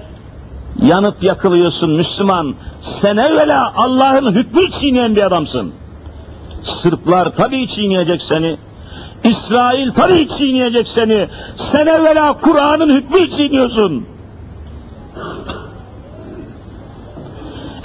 yanıp 0.82 1.24
yakılıyorsun 1.24 1.90
Müslüman. 1.92 2.56
Sen 2.82 3.18
evvela 3.18 3.74
Allah'ın 3.76 4.32
hükmü 4.32 4.72
çiğneyen 4.72 5.16
bir 5.16 5.22
adamsın. 5.26 5.72
Sırplar 6.64 7.36
tabii 7.36 7.68
çiğneyecek 7.68 8.22
seni. 8.22 8.58
İsrail 9.24 9.92
tabii 9.92 10.28
çiğneyecek 10.28 10.88
seni. 10.88 11.28
Sen 11.56 11.88
evvela 11.88 12.38
Kur'an'ın 12.38 12.96
hükmü 12.96 13.30
çiğniyorsun. 13.30 14.06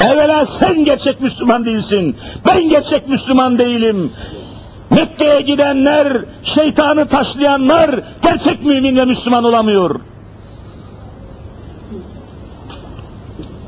Evvela 0.01 0.47
sen 0.47 0.85
gerçek 0.85 1.21
Müslüman 1.21 1.65
değilsin. 1.65 2.17
Ben 2.47 2.69
gerçek 2.69 3.09
Müslüman 3.09 3.59
değilim. 3.59 4.13
Mekke'ye 4.91 5.41
gidenler, 5.41 6.25
şeytanı 6.43 7.09
taşlayanlar 7.09 8.01
gerçek 8.23 8.65
mümin 8.65 8.97
ve 8.97 9.05
Müslüman 9.05 9.45
olamıyor. 9.45 10.01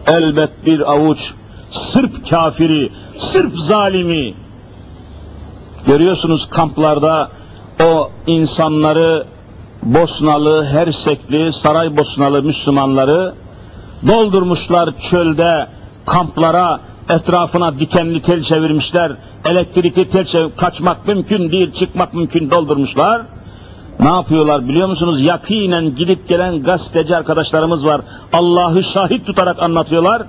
Elbet 0.07 0.67
bir 0.67 0.93
avuç 0.93 1.33
Sırp 1.71 2.31
kafiri, 2.31 2.93
Sırp 3.19 3.59
zalimi. 3.59 4.35
Görüyorsunuz 5.87 6.49
kamplarda 6.49 7.31
o 7.85 8.11
insanları 8.27 9.27
Bosnalı, 9.83 10.67
Hersekli, 10.67 11.53
Saraybosnalı 11.53 12.43
Müslümanları 12.43 13.35
doldurmuşlar 14.07 14.99
çölde 14.99 15.69
kamplara 16.07 16.81
etrafına 17.09 17.79
dikenli 17.79 18.23
tel 18.23 18.43
çevirmişler. 18.43 19.13
Elektrikli 19.45 20.09
tel 20.09 20.25
çevir, 20.25 20.51
kaçmak 20.57 21.09
mümkün 21.09 21.53
değil, 21.53 21.73
çıkmak 21.73 22.15
mümkün 22.15 22.51
doldurmuşlar. 22.51 23.23
Ne 24.03 24.09
yapıyorlar 24.09 24.69
biliyor 24.69 24.89
musunuz? 24.89 25.23
Yakinen 25.23 25.95
gidip 25.95 26.29
gelen 26.29 26.63
gazeteci 26.63 27.17
arkadaşlarımız 27.17 27.87
var. 27.87 28.01
Allah'ı 28.33 28.83
şahit 28.83 29.27
tutarak 29.27 29.63
anlatıyorlar. 29.63 30.23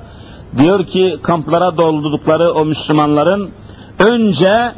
Diyor 0.57 0.85
ki 0.85 1.19
kamplara 1.23 1.77
doldurdukları 1.77 2.53
o 2.53 2.65
Müslümanların 2.65 3.51
önce 3.99 4.71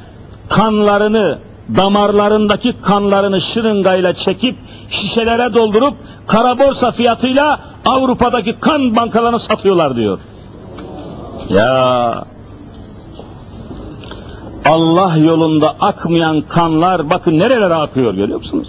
kanlarını, 0.49 1.39
damarlarındaki 1.75 2.81
kanlarını 2.81 3.41
şırıngayla 3.41 4.13
çekip 4.13 4.55
şişelere 4.89 5.53
doldurup 5.53 5.93
kara 6.27 6.59
borsa 6.59 6.91
fiyatıyla 6.91 7.59
Avrupa'daki 7.85 8.59
kan 8.59 8.95
bankalarına 8.95 9.39
satıyorlar 9.39 9.95
diyor. 9.95 10.19
Ya 11.49 12.25
Allah 14.65 15.17
yolunda 15.17 15.75
akmayan 15.81 16.41
kanlar 16.41 17.09
bakın 17.09 17.39
nerelere 17.39 17.73
akıyor 17.73 18.13
görüyor 18.13 18.37
musunuz? 18.37 18.67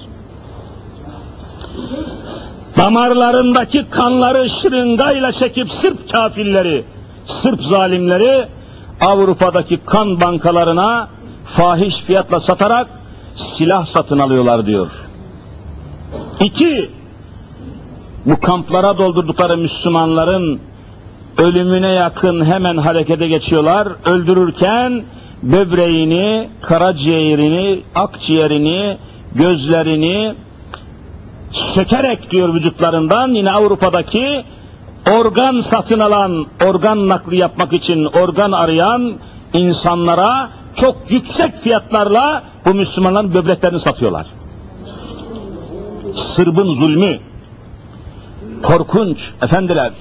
Damarlarındaki 2.77 3.89
kanları 3.91 4.51
şırıngayla 4.51 5.33
çekip 5.33 5.71
Sırp 5.71 6.13
kafirleri, 6.13 6.85
Sırp 7.25 7.63
zalimleri 7.63 8.49
Avrupa'daki 9.01 9.77
kan 9.77 10.21
bankalarına 10.21 11.09
fahiş 11.45 11.97
fiyatla 11.97 12.41
satarak 12.41 12.89
silah 13.35 13.85
satın 13.85 14.19
alıyorlar 14.19 14.67
diyor. 14.67 14.89
İki, 16.41 16.91
bu 18.27 18.41
kamplara 18.41 18.99
doldurdukları 18.99 19.57
Müslümanların 19.57 20.61
ölümüne 21.39 21.89
yakın 21.89 22.45
hemen 22.45 22.77
harekete 22.77 23.29
geçiyorlar. 23.29 23.89
Öldürürken 24.05 25.03
böbreğini, 25.43 26.49
karaciğerini, 26.63 27.83
akciğerini, 27.95 28.97
gözlerini 29.35 30.35
sökerek 31.51 32.31
diyor 32.31 32.55
vücutlarından 32.55 33.29
yine 33.29 33.53
Avrupa'daki 33.53 34.45
organ 35.13 35.61
satın 35.61 36.01
alan, 36.01 36.47
organ 36.65 37.09
nakli 37.09 37.37
yapmak 37.37 37.73
için 37.73 38.05
organ 38.05 38.53
arayan 38.53 39.15
insanlara 39.53 40.51
çok 40.75 41.11
yüksek 41.11 41.57
fiyatlarla 41.57 42.43
bu 42.65 42.75
Müslümanların 42.75 43.35
böbreklerini 43.35 43.81
satıyorlar. 43.81 44.27
Sırbın 46.15 46.75
zulmü, 46.75 47.19
korkunç 48.63 49.31
efendiler. 49.43 49.93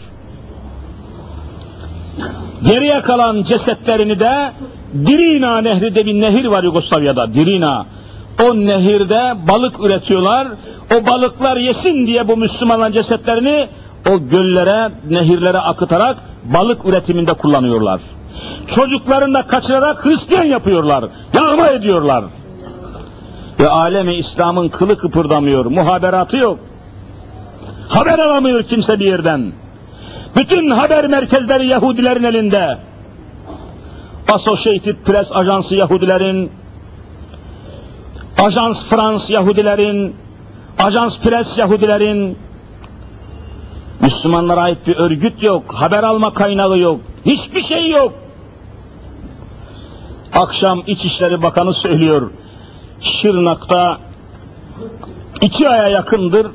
Geriye 2.64 3.02
kalan 3.02 3.44
cesetlerini 3.44 4.20
de 4.20 4.52
Dirina 5.06 5.62
nehri 5.62 5.96
de 5.96 6.06
bir 6.06 6.22
nehir 6.22 6.46
var 6.46 6.64
Yugoslavya'da, 6.64 7.34
Dirina. 7.34 7.86
O 8.44 8.56
nehirde 8.56 9.34
balık 9.48 9.80
üretiyorlar. 9.80 10.48
O 10.96 11.06
balıklar 11.08 11.58
yesin 11.58 12.08
diye 12.08 12.28
bu 12.28 12.38
Müslümanların 12.38 12.94
cesetlerini 12.94 13.68
o 14.10 14.30
göllere, 14.30 14.92
nehirlere 15.10 15.60
akıtarak 15.60 16.18
balık 16.44 16.86
üretiminde 16.86 17.34
kullanıyorlar. 17.34 18.02
Çocuklarını 18.68 19.34
da 19.34 19.42
kaçırarak 19.42 20.06
Hristiyan 20.06 20.44
yapıyorlar. 20.44 21.06
Yağma 21.34 21.68
ediyorlar. 21.68 22.24
Ve 23.60 23.70
alemi 23.70 24.14
İslam'ın 24.14 24.70
kılı 24.70 24.98
kıpırdamıyor. 24.98 25.66
Muhaberatı 25.66 26.38
yok. 26.38 26.60
Haber 27.90 28.20
alamıyor 28.20 28.64
kimse 28.64 29.00
bir 29.00 29.06
yerden. 29.06 29.52
Bütün 30.36 30.70
haber 30.70 31.08
merkezleri 31.08 31.68
Yahudilerin 31.68 32.24
elinde. 32.24 32.78
Associated 34.28 34.96
Press 34.96 35.36
ajansı 35.36 35.76
Yahudilerin, 35.76 36.52
Ajans 38.38 38.86
Frans 38.86 39.30
Yahudilerin, 39.30 40.16
Ajans 40.80 41.20
Pres 41.20 41.58
Yahudilerin, 41.58 42.38
Müslümanlara 44.00 44.62
ait 44.62 44.88
bir 44.88 44.96
örgüt 44.96 45.44
yok, 45.44 45.74
haber 45.74 46.04
alma 46.04 46.34
kaynağı 46.34 46.78
yok, 46.80 47.00
hiçbir 47.26 47.62
şey 47.62 47.90
yok. 47.90 48.14
Akşam 50.34 50.84
İçişleri 50.88 51.44
Bakanı 51.44 51.74
söylüyor, 51.74 52.32
Şırnak'ta 53.02 53.98
iki 55.42 55.70
aya 55.70 55.88
yakındır 55.88 56.48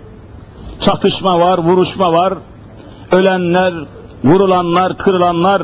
çatışma 0.81 1.41
var, 1.41 1.59
vuruşma 1.59 2.12
var, 2.12 2.35
ölenler, 3.12 3.74
vurulanlar, 4.24 4.99
kırılanlar, 4.99 5.62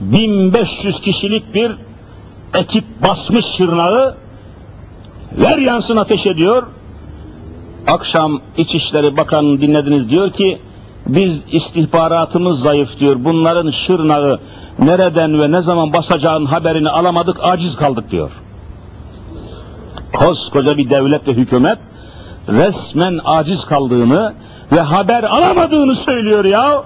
1500 0.00 1.00
kişilik 1.00 1.54
bir 1.54 1.76
ekip 2.54 3.02
basmış 3.02 3.46
Şırnak'ı, 3.46 4.21
ver 5.38 5.58
yansın 5.58 5.96
ateş 5.96 6.26
ediyor. 6.26 6.66
Akşam 7.86 8.40
İçişleri 8.56 9.16
Bakanı 9.16 9.60
dinlediniz 9.60 10.10
diyor 10.10 10.30
ki, 10.30 10.60
biz 11.06 11.40
istihbaratımız 11.52 12.60
zayıf 12.60 12.98
diyor. 12.98 13.16
Bunların 13.18 13.70
Şırnak'ı 13.70 14.38
nereden 14.78 15.40
ve 15.40 15.52
ne 15.52 15.62
zaman 15.62 15.92
basacağın 15.92 16.46
haberini 16.46 16.90
alamadık, 16.90 17.36
aciz 17.42 17.76
kaldık 17.76 18.10
diyor. 18.10 18.30
Koskoca 20.12 20.76
bir 20.76 20.90
devlet 20.90 21.28
ve 21.28 21.32
hükümet 21.32 21.78
resmen 22.48 23.20
aciz 23.24 23.64
kaldığını 23.64 24.34
ve 24.72 24.80
haber 24.80 25.22
alamadığını 25.22 25.96
söylüyor 25.96 26.44
ya. 26.44 26.82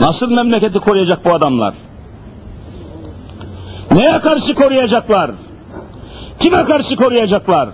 Nasıl 0.00 0.30
memleketi 0.30 0.78
koruyacak 0.78 1.24
bu 1.24 1.32
adamlar? 1.32 1.74
Neye 3.92 4.18
karşı 4.18 4.54
koruyacaklar? 4.54 5.30
Kime 6.40 6.64
karşı 6.64 6.96
koruyacaklar? 6.96 7.68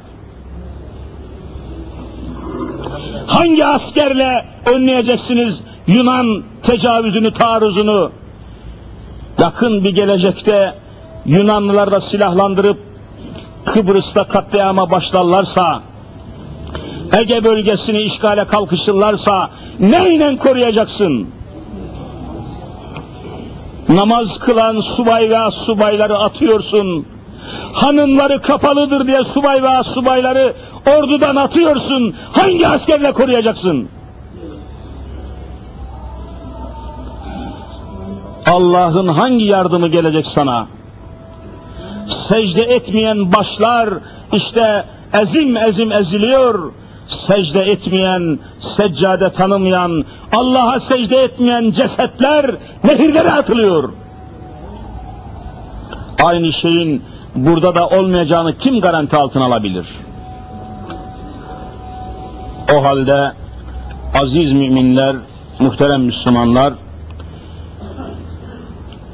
Hangi 3.26 3.66
askerle 3.66 4.44
önleyeceksiniz 4.66 5.62
Yunan 5.86 6.42
tecavüzünü, 6.62 7.32
taarruzunu? 7.32 8.12
Yakın 9.38 9.84
bir 9.84 9.90
gelecekte 9.90 10.74
Yunanlılar 11.26 11.90
da 11.90 12.00
silahlandırıp 12.00 12.78
Kıbrıs'ta 13.64 14.24
katliama 14.24 14.90
başlarlarsa, 14.90 15.82
Ege 17.12 17.44
bölgesini 17.44 18.00
işgale 18.00 18.44
kalkışırlarsa 18.44 19.50
neyle 19.80 20.36
koruyacaksın? 20.36 21.28
Namaz 23.88 24.38
kılan 24.38 24.80
subay 24.80 25.30
ve 25.30 25.50
subayları 25.50 26.18
atıyorsun. 26.18 27.15
Hanımları 27.72 28.40
kapalıdır 28.42 29.06
diye 29.06 29.24
subay 29.24 29.62
ve 29.62 29.82
subayları 29.82 30.54
ordudan 30.98 31.36
atıyorsun. 31.36 32.14
Hangi 32.32 32.68
askerle 32.68 33.12
koruyacaksın? 33.12 33.88
Allah'ın 38.46 39.08
hangi 39.08 39.44
yardımı 39.44 39.88
gelecek 39.88 40.26
sana? 40.26 40.66
Secde 42.06 42.62
etmeyen 42.62 43.32
başlar 43.32 43.88
işte 44.32 44.84
ezim 45.12 45.56
ezim 45.56 45.92
eziliyor. 45.92 46.72
Secde 47.06 47.60
etmeyen, 47.60 48.38
seccade 48.58 49.32
tanımayan, 49.32 50.04
Allah'a 50.32 50.80
secde 50.80 51.16
etmeyen 51.16 51.70
cesetler 51.70 52.56
nehirlere 52.84 53.30
atılıyor. 53.32 53.92
Aynı 56.24 56.52
şeyin 56.52 57.02
burada 57.36 57.74
da 57.74 57.88
olmayacağını 57.88 58.56
kim 58.56 58.80
garanti 58.80 59.16
altına 59.16 59.44
alabilir? 59.44 59.86
O 62.74 62.84
halde 62.84 63.32
aziz 64.14 64.52
müminler, 64.52 65.16
muhterem 65.58 66.02
Müslümanlar, 66.02 66.72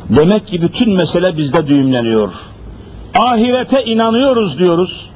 demek 0.09 0.47
ki 0.47 0.63
bütün 0.63 0.93
mesele 0.97 1.37
bizde 1.37 1.67
düğümleniyor. 1.67 2.33
Ahirete 3.15 3.85
inanıyoruz 3.85 4.59
diyoruz. 4.59 5.11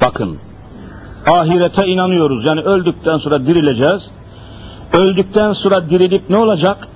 Bakın, 0.00 0.38
ahirete 1.26 1.86
inanıyoruz. 1.86 2.44
Yani 2.44 2.60
öldükten 2.60 3.16
sonra 3.16 3.46
dirileceğiz. 3.46 4.10
Öldükten 4.92 5.52
sonra 5.52 5.90
dirilip 5.90 6.30
ne 6.30 6.36
olacak? 6.36 6.88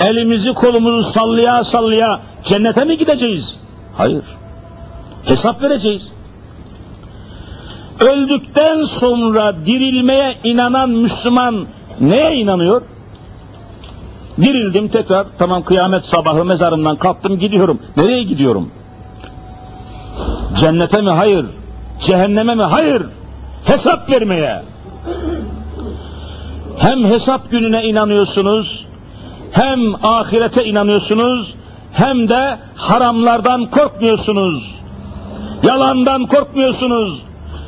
Elimizi 0.00 0.52
kolumuzu 0.52 1.02
sallaya 1.10 1.64
sallaya 1.64 2.20
cennete 2.44 2.84
mi 2.84 2.98
gideceğiz? 2.98 3.56
Hayır. 3.96 4.22
Hesap 5.24 5.62
vereceğiz. 5.62 6.12
Öldükten 8.00 8.84
sonra 8.84 9.66
dirilmeye 9.66 10.38
inanan 10.44 10.90
Müslüman 10.90 11.66
neye 12.00 12.36
inanıyor? 12.36 12.82
Dirildim 14.40 14.88
tekrar, 14.88 15.26
tamam 15.38 15.62
kıyamet 15.62 16.04
sabahı 16.04 16.44
mezarımdan 16.44 16.96
kalktım 16.96 17.38
gidiyorum. 17.38 17.78
Nereye 17.96 18.22
gidiyorum? 18.22 18.70
Cennete 20.56 21.00
mi? 21.00 21.10
Hayır. 21.10 21.46
Cehenneme 21.98 22.54
mi? 22.54 22.62
Hayır. 22.62 23.02
Hesap 23.64 24.10
vermeye. 24.10 24.62
Hem 26.78 27.04
hesap 27.04 27.50
gününe 27.50 27.84
inanıyorsunuz, 27.84 28.86
hem 29.52 30.04
ahirete 30.04 30.64
inanıyorsunuz, 30.64 31.54
hem 31.92 32.28
de 32.28 32.58
haramlardan 32.76 33.66
korkmuyorsunuz. 33.70 34.79
Yalandan 35.62 36.26
korkmuyorsunuz. 36.26 37.22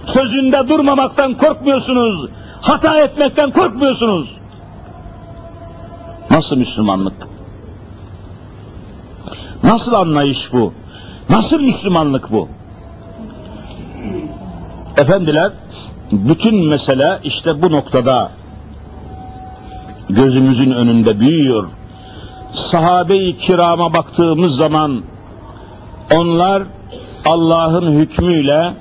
Sözünde 0.04 0.68
durmamaktan 0.68 1.34
korkmuyorsunuz. 1.34 2.28
Hata 2.60 3.00
etmekten 3.00 3.50
korkmuyorsunuz. 3.50 4.36
Nasıl 6.30 6.56
Müslümanlık? 6.56 7.14
Nasıl 9.62 9.92
anlayış 9.92 10.52
bu? 10.52 10.72
Nasıl 11.28 11.60
Müslümanlık 11.60 12.32
bu? 12.32 12.48
Efendiler, 14.96 15.52
bütün 16.12 16.66
mesele 16.66 17.20
işte 17.24 17.62
bu 17.62 17.72
noktada 17.72 18.30
gözümüzün 20.08 20.70
önünde 20.70 21.20
büyüyor. 21.20 21.68
Sahabe-i 22.52 23.36
kirama 23.36 23.94
baktığımız 23.94 24.56
zaman 24.56 25.02
onlar 26.14 26.62
Allah'ın 27.24 27.92
hükmüyle 27.92 28.74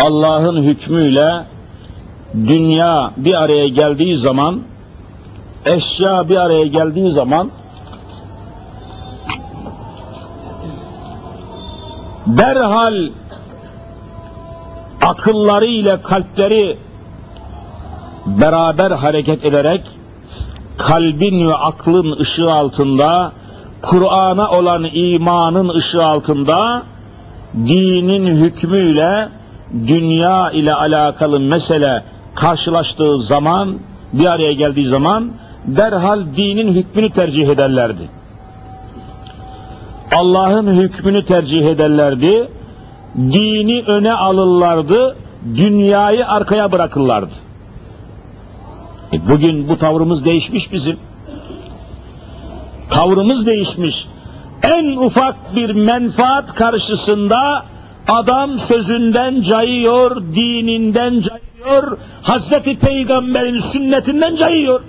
Allah'ın 0.00 0.62
hükmüyle 0.62 1.44
dünya 2.34 3.12
bir 3.16 3.42
araya 3.42 3.68
geldiği 3.68 4.16
zaman 4.16 4.62
eşya 5.66 6.28
bir 6.28 6.36
araya 6.36 6.66
geldiği 6.66 7.10
zaman 7.10 7.50
derhal 12.26 13.10
akılları 15.02 15.66
ile 15.66 16.00
kalpleri 16.00 16.78
beraber 18.26 18.90
hareket 18.90 19.44
ederek 19.44 19.82
kalbin 20.78 21.48
ve 21.48 21.54
aklın 21.54 22.18
ışığı 22.20 22.52
altında 22.52 23.32
Kur'an'a 23.82 24.50
olan 24.50 24.86
imanın 24.92 25.68
ışığı 25.68 26.04
altında 26.04 26.82
dinin 27.54 28.36
hükmüyle 28.36 29.28
dünya 29.86 30.50
ile 30.50 30.74
alakalı 30.74 31.40
mesele 31.40 32.02
karşılaştığı 32.34 33.22
zaman 33.22 33.78
bir 34.12 34.26
araya 34.26 34.52
geldiği 34.52 34.88
zaman 34.88 35.30
derhal 35.66 36.20
dinin 36.36 36.72
hükmünü 36.72 37.10
tercih 37.10 37.48
ederlerdi. 37.48 38.08
Allah'ın 40.16 40.66
hükmünü 40.66 41.24
tercih 41.24 41.66
ederlerdi. 41.66 42.48
Dini 43.16 43.82
öne 43.86 44.12
alırlardı. 44.12 45.16
Dünyayı 45.56 46.26
arkaya 46.26 46.72
bırakırlardı. 46.72 47.32
E 49.12 49.28
bugün 49.28 49.68
bu 49.68 49.78
tavrımız 49.78 50.24
değişmiş 50.24 50.72
bizim. 50.72 50.96
Tavrımız 52.90 53.46
değişmiş. 53.46 54.08
En 54.62 54.96
ufak 54.96 55.56
bir 55.56 55.70
menfaat 55.70 56.54
karşısında 56.54 57.64
adam 58.08 58.58
sözünden 58.58 59.40
cayıyor, 59.40 60.22
dininden 60.34 61.20
cayıyor, 61.20 61.98
Hazreti 62.22 62.78
Peygamber'in 62.78 63.60
sünnetinden 63.60 64.36
cayıyor. 64.36 64.80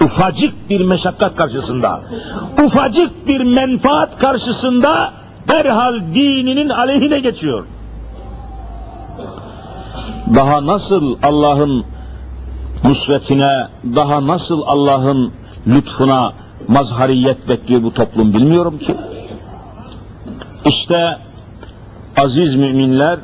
Ufacık 0.00 0.70
bir 0.70 0.80
meşakkat 0.80 1.36
karşısında, 1.36 2.00
ufacık 2.64 3.26
bir 3.26 3.40
menfaat 3.40 4.18
karşısında 4.18 5.12
derhal 5.48 5.94
dininin 6.14 6.68
aleyhine 6.68 7.20
geçiyor. 7.20 7.64
Daha 10.34 10.66
nasıl 10.66 11.16
Allah'ın 11.22 11.84
nusretine, 12.84 13.68
daha 13.96 14.26
nasıl 14.26 14.62
Allah'ın 14.66 15.32
lütfuna 15.66 16.32
mazhariyet 16.68 17.48
bekliyor 17.48 17.82
bu 17.82 17.94
toplum 17.94 18.34
bilmiyorum 18.34 18.78
ki. 18.78 18.96
İşte 20.64 21.18
aziz 22.16 22.54
müminler, 22.54 23.18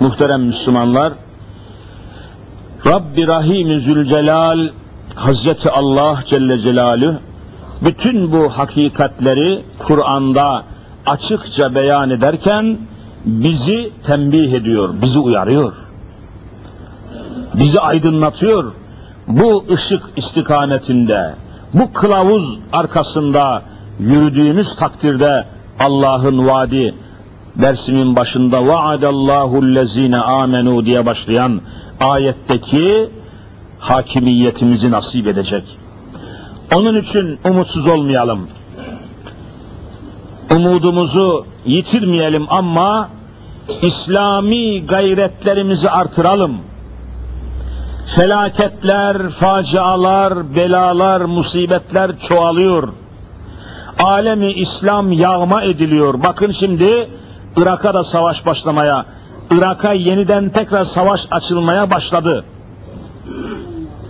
muhterem 0.00 0.42
Müslümanlar, 0.42 1.12
Rabbi 2.86 3.26
Rahim 3.26 3.80
Zülcelal, 3.80 4.68
Hazreti 5.14 5.70
Allah 5.70 6.22
Celle 6.26 6.58
Celaluhu, 6.58 7.18
bütün 7.84 8.32
bu 8.32 8.48
hakikatleri 8.48 9.64
Kur'an'da 9.78 10.64
açıkça 11.06 11.74
beyan 11.74 12.10
ederken 12.10 12.78
bizi 13.24 13.92
tembih 14.06 14.52
ediyor, 14.52 14.94
bizi 15.02 15.18
uyarıyor. 15.18 15.74
Bizi 17.54 17.80
aydınlatıyor. 17.80 18.72
Bu 19.28 19.64
ışık 19.72 20.02
istikametinde, 20.16 21.34
bu 21.74 21.92
kılavuz 21.92 22.58
arkasında 22.72 23.62
yürüdüğümüz 24.00 24.76
takdirde 24.76 25.46
Allah'ın 25.80 26.46
vaadi 26.46 26.94
dersimin 27.56 28.16
başında 28.16 28.66
vaadallahu 28.66 29.74
lezine 29.74 30.18
amenu 30.18 30.86
diye 30.86 31.06
başlayan 31.06 31.60
ayetteki 32.00 33.10
hakimiyetimizi 33.78 34.90
nasip 34.90 35.26
edecek. 35.26 35.78
Onun 36.74 37.00
için 37.00 37.38
umutsuz 37.44 37.86
olmayalım. 37.86 38.48
Umudumuzu 40.50 41.46
yitirmeyelim 41.66 42.46
ama 42.50 43.08
İslami 43.82 44.86
gayretlerimizi 44.86 45.90
artıralım. 45.90 46.56
Felaketler, 48.06 49.28
facialar, 49.28 50.54
belalar, 50.56 51.20
musibetler 51.20 52.18
çoğalıyor. 52.18 52.88
Alemi 53.98 54.52
İslam 54.52 55.12
yağma 55.12 55.62
ediliyor. 55.62 56.22
Bakın 56.22 56.50
şimdi 56.50 57.10
Irak'a 57.56 57.94
da 57.94 58.04
savaş 58.04 58.46
başlamaya, 58.46 59.06
Irak'a 59.50 59.92
yeniden 59.92 60.48
tekrar 60.48 60.84
savaş 60.84 61.28
açılmaya 61.30 61.90
başladı. 61.90 62.44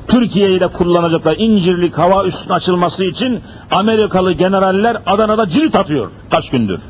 Türkiye'yi 0.08 0.60
de 0.60 0.66
kullanacaklar. 0.66 1.36
İncirlik 1.38 1.98
hava 1.98 2.24
üssünün 2.24 2.54
açılması 2.54 3.04
için 3.04 3.40
Amerikalı 3.70 4.32
generaller 4.32 5.02
Adana'da 5.06 5.48
cirit 5.48 5.76
atıyor 5.76 6.10
kaç 6.30 6.50
gündür. 6.50 6.80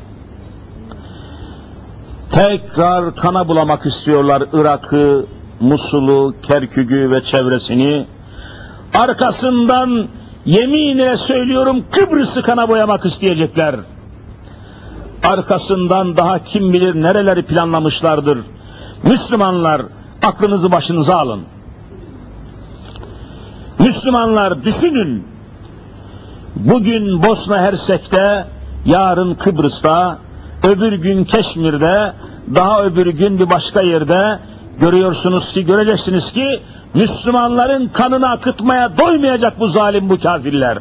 Tekrar 2.31 3.15
kana 3.15 3.47
bulamak 3.47 3.85
istiyorlar 3.85 4.43
Irak'ı, 4.53 5.25
Musul'u, 5.63 6.35
Kerkük'ü 6.41 7.11
ve 7.11 7.21
çevresini. 7.21 8.05
Arkasından 8.93 10.07
yemin 10.45 10.97
ile 10.97 11.17
söylüyorum 11.17 11.83
Kıbrıs'ı 11.91 12.41
kana 12.41 12.69
boyamak 12.69 13.05
isteyecekler. 13.05 13.75
Arkasından 15.23 16.17
daha 16.17 16.43
kim 16.43 16.73
bilir 16.73 17.01
nereleri 17.01 17.45
planlamışlardır. 17.45 18.39
Müslümanlar 19.03 19.81
aklınızı 20.23 20.71
başınıza 20.71 21.15
alın. 21.15 21.41
Müslümanlar 23.79 24.63
düşünün. 24.63 25.23
Bugün 26.55 27.23
Bosna 27.23 27.57
Hersek'te, 27.57 28.45
yarın 28.85 29.35
Kıbrıs'ta, 29.35 30.17
öbür 30.63 30.93
gün 30.93 31.23
Keşmir'de, 31.23 32.13
daha 32.55 32.83
öbür 32.83 33.07
gün 33.07 33.39
bir 33.39 33.49
başka 33.49 33.81
yerde 33.81 34.39
görüyorsunuz 34.79 35.53
ki, 35.53 35.65
göreceksiniz 35.65 36.31
ki 36.31 36.59
Müslümanların 36.93 37.87
kanını 37.87 38.29
akıtmaya 38.29 38.97
doymayacak 38.97 39.59
bu 39.59 39.67
zalim 39.67 40.09
bu 40.09 40.19
kafirler. 40.19 40.77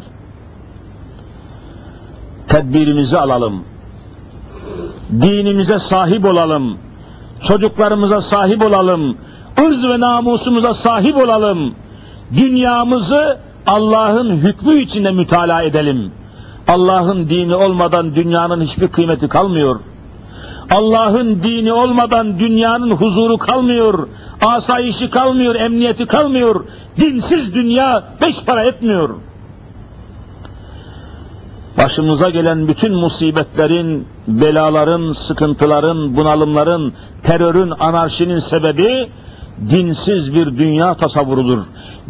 Tedbirimizi 2.49 3.19
alalım. 3.19 3.65
Dinimize 5.11 5.79
sahip 5.79 6.25
olalım. 6.25 6.79
Çocuklarımıza 7.43 8.21
sahip 8.21 8.65
olalım. 8.65 9.17
ırz 9.61 9.89
ve 9.89 10.01
namusumuza 10.01 10.75
sahip 10.75 11.17
olalım 11.17 11.75
dünyamızı 12.37 13.39
Allah'ın 13.67 14.37
hükmü 14.37 14.81
içinde 14.81 15.11
mütalaa 15.11 15.63
edelim. 15.63 16.13
Allah'ın 16.69 17.29
dini 17.29 17.55
olmadan 17.55 18.15
dünyanın 18.15 18.61
hiçbir 18.61 18.89
kıymeti 18.89 19.29
kalmıyor. 19.29 19.81
Allah'ın 20.71 21.43
dini 21.43 21.73
olmadan 21.73 22.39
dünyanın 22.39 22.91
huzuru 22.91 23.39
kalmıyor, 23.39 24.09
asayişi 24.43 25.11
kalmıyor, 25.11 25.55
emniyeti 25.55 26.07
kalmıyor. 26.07 26.65
Dinsiz 27.01 27.55
dünya 27.55 28.05
beş 28.21 28.45
para 28.45 28.65
etmiyor. 28.65 29.11
Başımıza 31.79 32.31
gelen 32.31 32.69
bütün 32.69 32.95
musibetlerin, 32.95 34.07
belaların, 34.29 35.13
sıkıntıların, 35.13 36.17
bunalımların, 36.17 36.93
terörün, 37.23 37.73
anarşinin 37.81 38.39
sebebi 38.39 39.09
dinsiz 39.71 40.35
bir 40.35 40.47
dünya 40.47 40.95
tasavvurudur. 40.95 41.59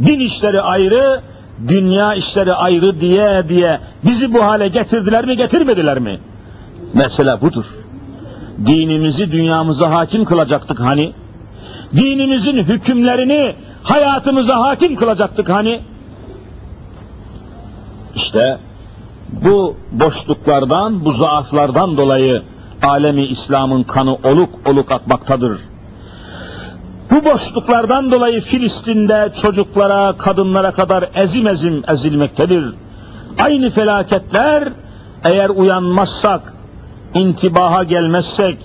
Din 0.05 0.21
işleri 0.21 0.61
ayrı, 0.61 1.21
dünya 1.69 2.15
işleri 2.15 2.55
ayrı 2.55 3.01
diye 3.01 3.49
diye 3.49 3.81
bizi 4.05 4.35
bu 4.35 4.45
hale 4.45 4.69
getirdiler 4.69 5.27
mi 5.27 5.37
getirmediler 5.37 5.99
mi? 5.99 6.21
Mesela 6.95 7.41
budur. 7.41 7.65
Dinimizi 8.67 9.33
dünyamıza 9.33 9.91
hakim 9.91 10.25
kılacaktık 10.25 10.81
hani? 10.81 11.13
Dinimizin 11.97 12.57
hükümlerini 12.57 13.57
hayatımıza 13.83 14.61
hakim 14.61 14.97
kılacaktık 14.97 15.49
hani? 15.49 15.81
İşte 18.15 18.59
bu 19.33 19.77
boşluklardan, 19.93 21.05
bu 21.05 21.13
zaaflardan 21.13 21.97
dolayı 21.97 22.43
alemi 22.83 23.23
İslam'ın 23.23 23.83
kanı 23.83 24.15
oluk 24.15 24.51
oluk 24.67 24.93
akmaktadır. 24.93 25.59
Bu 27.11 27.25
boşluklardan 27.25 28.11
dolayı 28.13 28.41
Filistin'de 28.41 29.33
çocuklara, 29.43 30.13
kadınlara 30.19 30.73
kadar 30.73 31.11
ezim 31.15 31.47
ezim 31.47 31.83
ezilmektedir. 31.89 32.75
Aynı 33.41 33.71
felaketler 33.71 34.73
eğer 35.25 35.49
uyanmazsak, 35.49 36.55
intibaha 37.15 37.83
gelmezsek, 37.83 38.59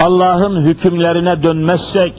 Allah'ın 0.00 0.62
hükümlerine 0.62 1.42
dönmezsek, 1.42 2.12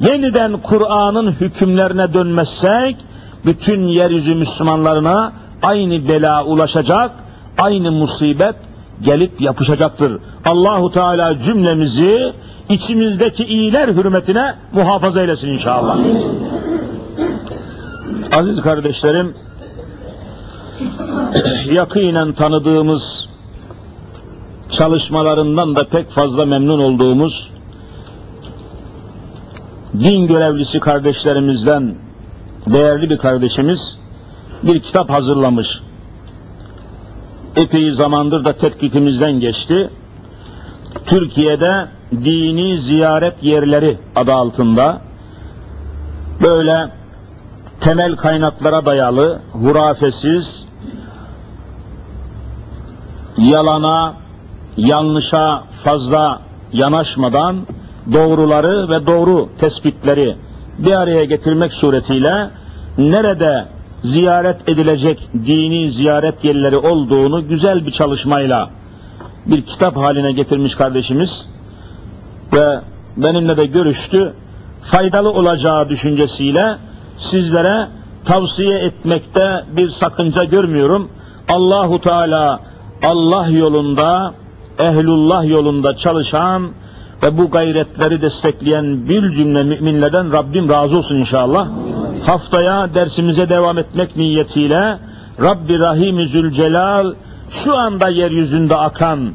yeniden 0.00 0.52
Kur'an'ın 0.62 1.32
hükümlerine 1.32 2.14
dönmezsek, 2.14 2.96
bütün 3.44 3.86
yeryüzü 3.86 4.34
Müslümanlarına 4.34 5.32
aynı 5.62 6.08
bela 6.08 6.44
ulaşacak, 6.44 7.10
aynı 7.58 7.92
musibet 7.92 8.54
gelip 9.02 9.40
yapışacaktır. 9.40 10.18
Allahu 10.44 10.92
Teala 10.92 11.38
cümlemizi 11.38 12.32
içimizdeki 12.68 13.44
iyiler 13.44 13.88
hürmetine 13.88 14.54
muhafaza 14.72 15.20
eylesin 15.20 15.50
inşallah. 15.50 15.98
Aziz 18.32 18.60
kardeşlerim, 18.60 19.34
yakinen 21.72 22.32
tanıdığımız 22.32 23.28
çalışmalarından 24.72 25.76
da 25.76 25.88
pek 25.88 26.10
fazla 26.10 26.46
memnun 26.46 26.78
olduğumuz 26.78 27.50
din 30.00 30.26
görevlisi 30.26 30.80
kardeşlerimizden 30.80 31.94
değerli 32.66 33.10
bir 33.10 33.18
kardeşimiz 33.18 33.98
bir 34.62 34.80
kitap 34.80 35.10
hazırlamış. 35.10 35.80
Epey 37.56 37.92
zamandır 37.92 38.44
da 38.44 38.52
tetkitimizden 38.52 39.32
geçti. 39.32 39.90
Türkiye'de 41.06 41.88
dini 42.12 42.80
ziyaret 42.80 43.42
yerleri 43.42 43.98
adı 44.16 44.32
altında 44.32 45.00
böyle 46.42 46.88
temel 47.80 48.16
kaynaklara 48.16 48.86
dayalı, 48.86 49.40
hurafesiz, 49.52 50.64
yalana, 53.38 54.21
yanlışa 54.76 55.64
fazla 55.84 56.42
yanaşmadan 56.72 57.56
doğruları 58.12 58.90
ve 58.90 59.06
doğru 59.06 59.48
tespitleri 59.58 60.36
bir 60.78 60.92
araya 60.92 61.24
getirmek 61.24 61.72
suretiyle 61.72 62.50
nerede 62.98 63.64
ziyaret 64.02 64.68
edilecek 64.68 65.28
dini 65.46 65.90
ziyaret 65.90 66.44
yerleri 66.44 66.76
olduğunu 66.76 67.48
güzel 67.48 67.86
bir 67.86 67.90
çalışmayla 67.90 68.70
bir 69.46 69.62
kitap 69.62 69.96
haline 69.96 70.32
getirmiş 70.32 70.74
kardeşimiz 70.74 71.46
ve 72.52 72.80
benimle 73.16 73.56
de 73.56 73.66
görüştü. 73.66 74.32
Faydalı 74.82 75.30
olacağı 75.30 75.88
düşüncesiyle 75.88 76.76
sizlere 77.16 77.88
tavsiye 78.24 78.78
etmekte 78.78 79.64
bir 79.76 79.88
sakınca 79.88 80.44
görmüyorum. 80.44 81.08
Allahu 81.48 82.00
Teala 82.00 82.60
Allah 83.02 83.48
yolunda, 83.48 84.34
ehlullah 84.82 85.44
yolunda 85.44 85.96
çalışan 85.96 86.70
ve 87.22 87.38
bu 87.38 87.50
gayretleri 87.50 88.22
destekleyen 88.22 89.08
bir 89.08 89.30
cümle 89.30 89.62
müminlerden 89.62 90.32
Rabbim 90.32 90.68
razı 90.68 90.96
olsun 90.96 91.16
inşallah. 91.16 91.68
Haftaya 92.26 92.94
dersimize 92.94 93.48
devam 93.48 93.78
etmek 93.78 94.16
niyetiyle 94.16 94.98
Rabbi 95.40 95.78
Rahim 95.78 96.28
Zülcelal 96.28 97.14
şu 97.50 97.76
anda 97.76 98.08
yeryüzünde 98.08 98.76
akan 98.76 99.32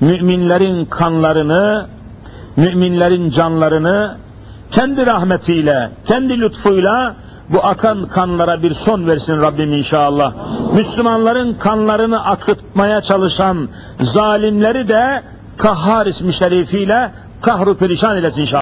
müminlerin 0.00 0.84
kanlarını, 0.84 1.86
müminlerin 2.56 3.30
canlarını 3.30 4.16
kendi 4.70 5.06
rahmetiyle, 5.06 5.90
kendi 6.04 6.40
lütfuyla 6.40 7.16
bu 7.52 7.64
akan 7.64 8.08
kanlara 8.08 8.62
bir 8.62 8.74
son 8.74 9.06
versin 9.06 9.40
Rabbim 9.40 9.72
inşallah. 9.72 10.32
Müslümanların 10.74 11.54
kanlarını 11.54 12.24
akıtmaya 12.24 13.00
çalışan 13.00 13.68
zalimleri 14.00 14.88
de 14.88 15.22
Kahhar 15.56 16.06
ismi 16.06 16.32
şerifiyle 16.32 17.10
kahru 17.42 17.76
perişan 17.76 18.16
eylesin 18.16 18.40
inşallah. 18.42 18.58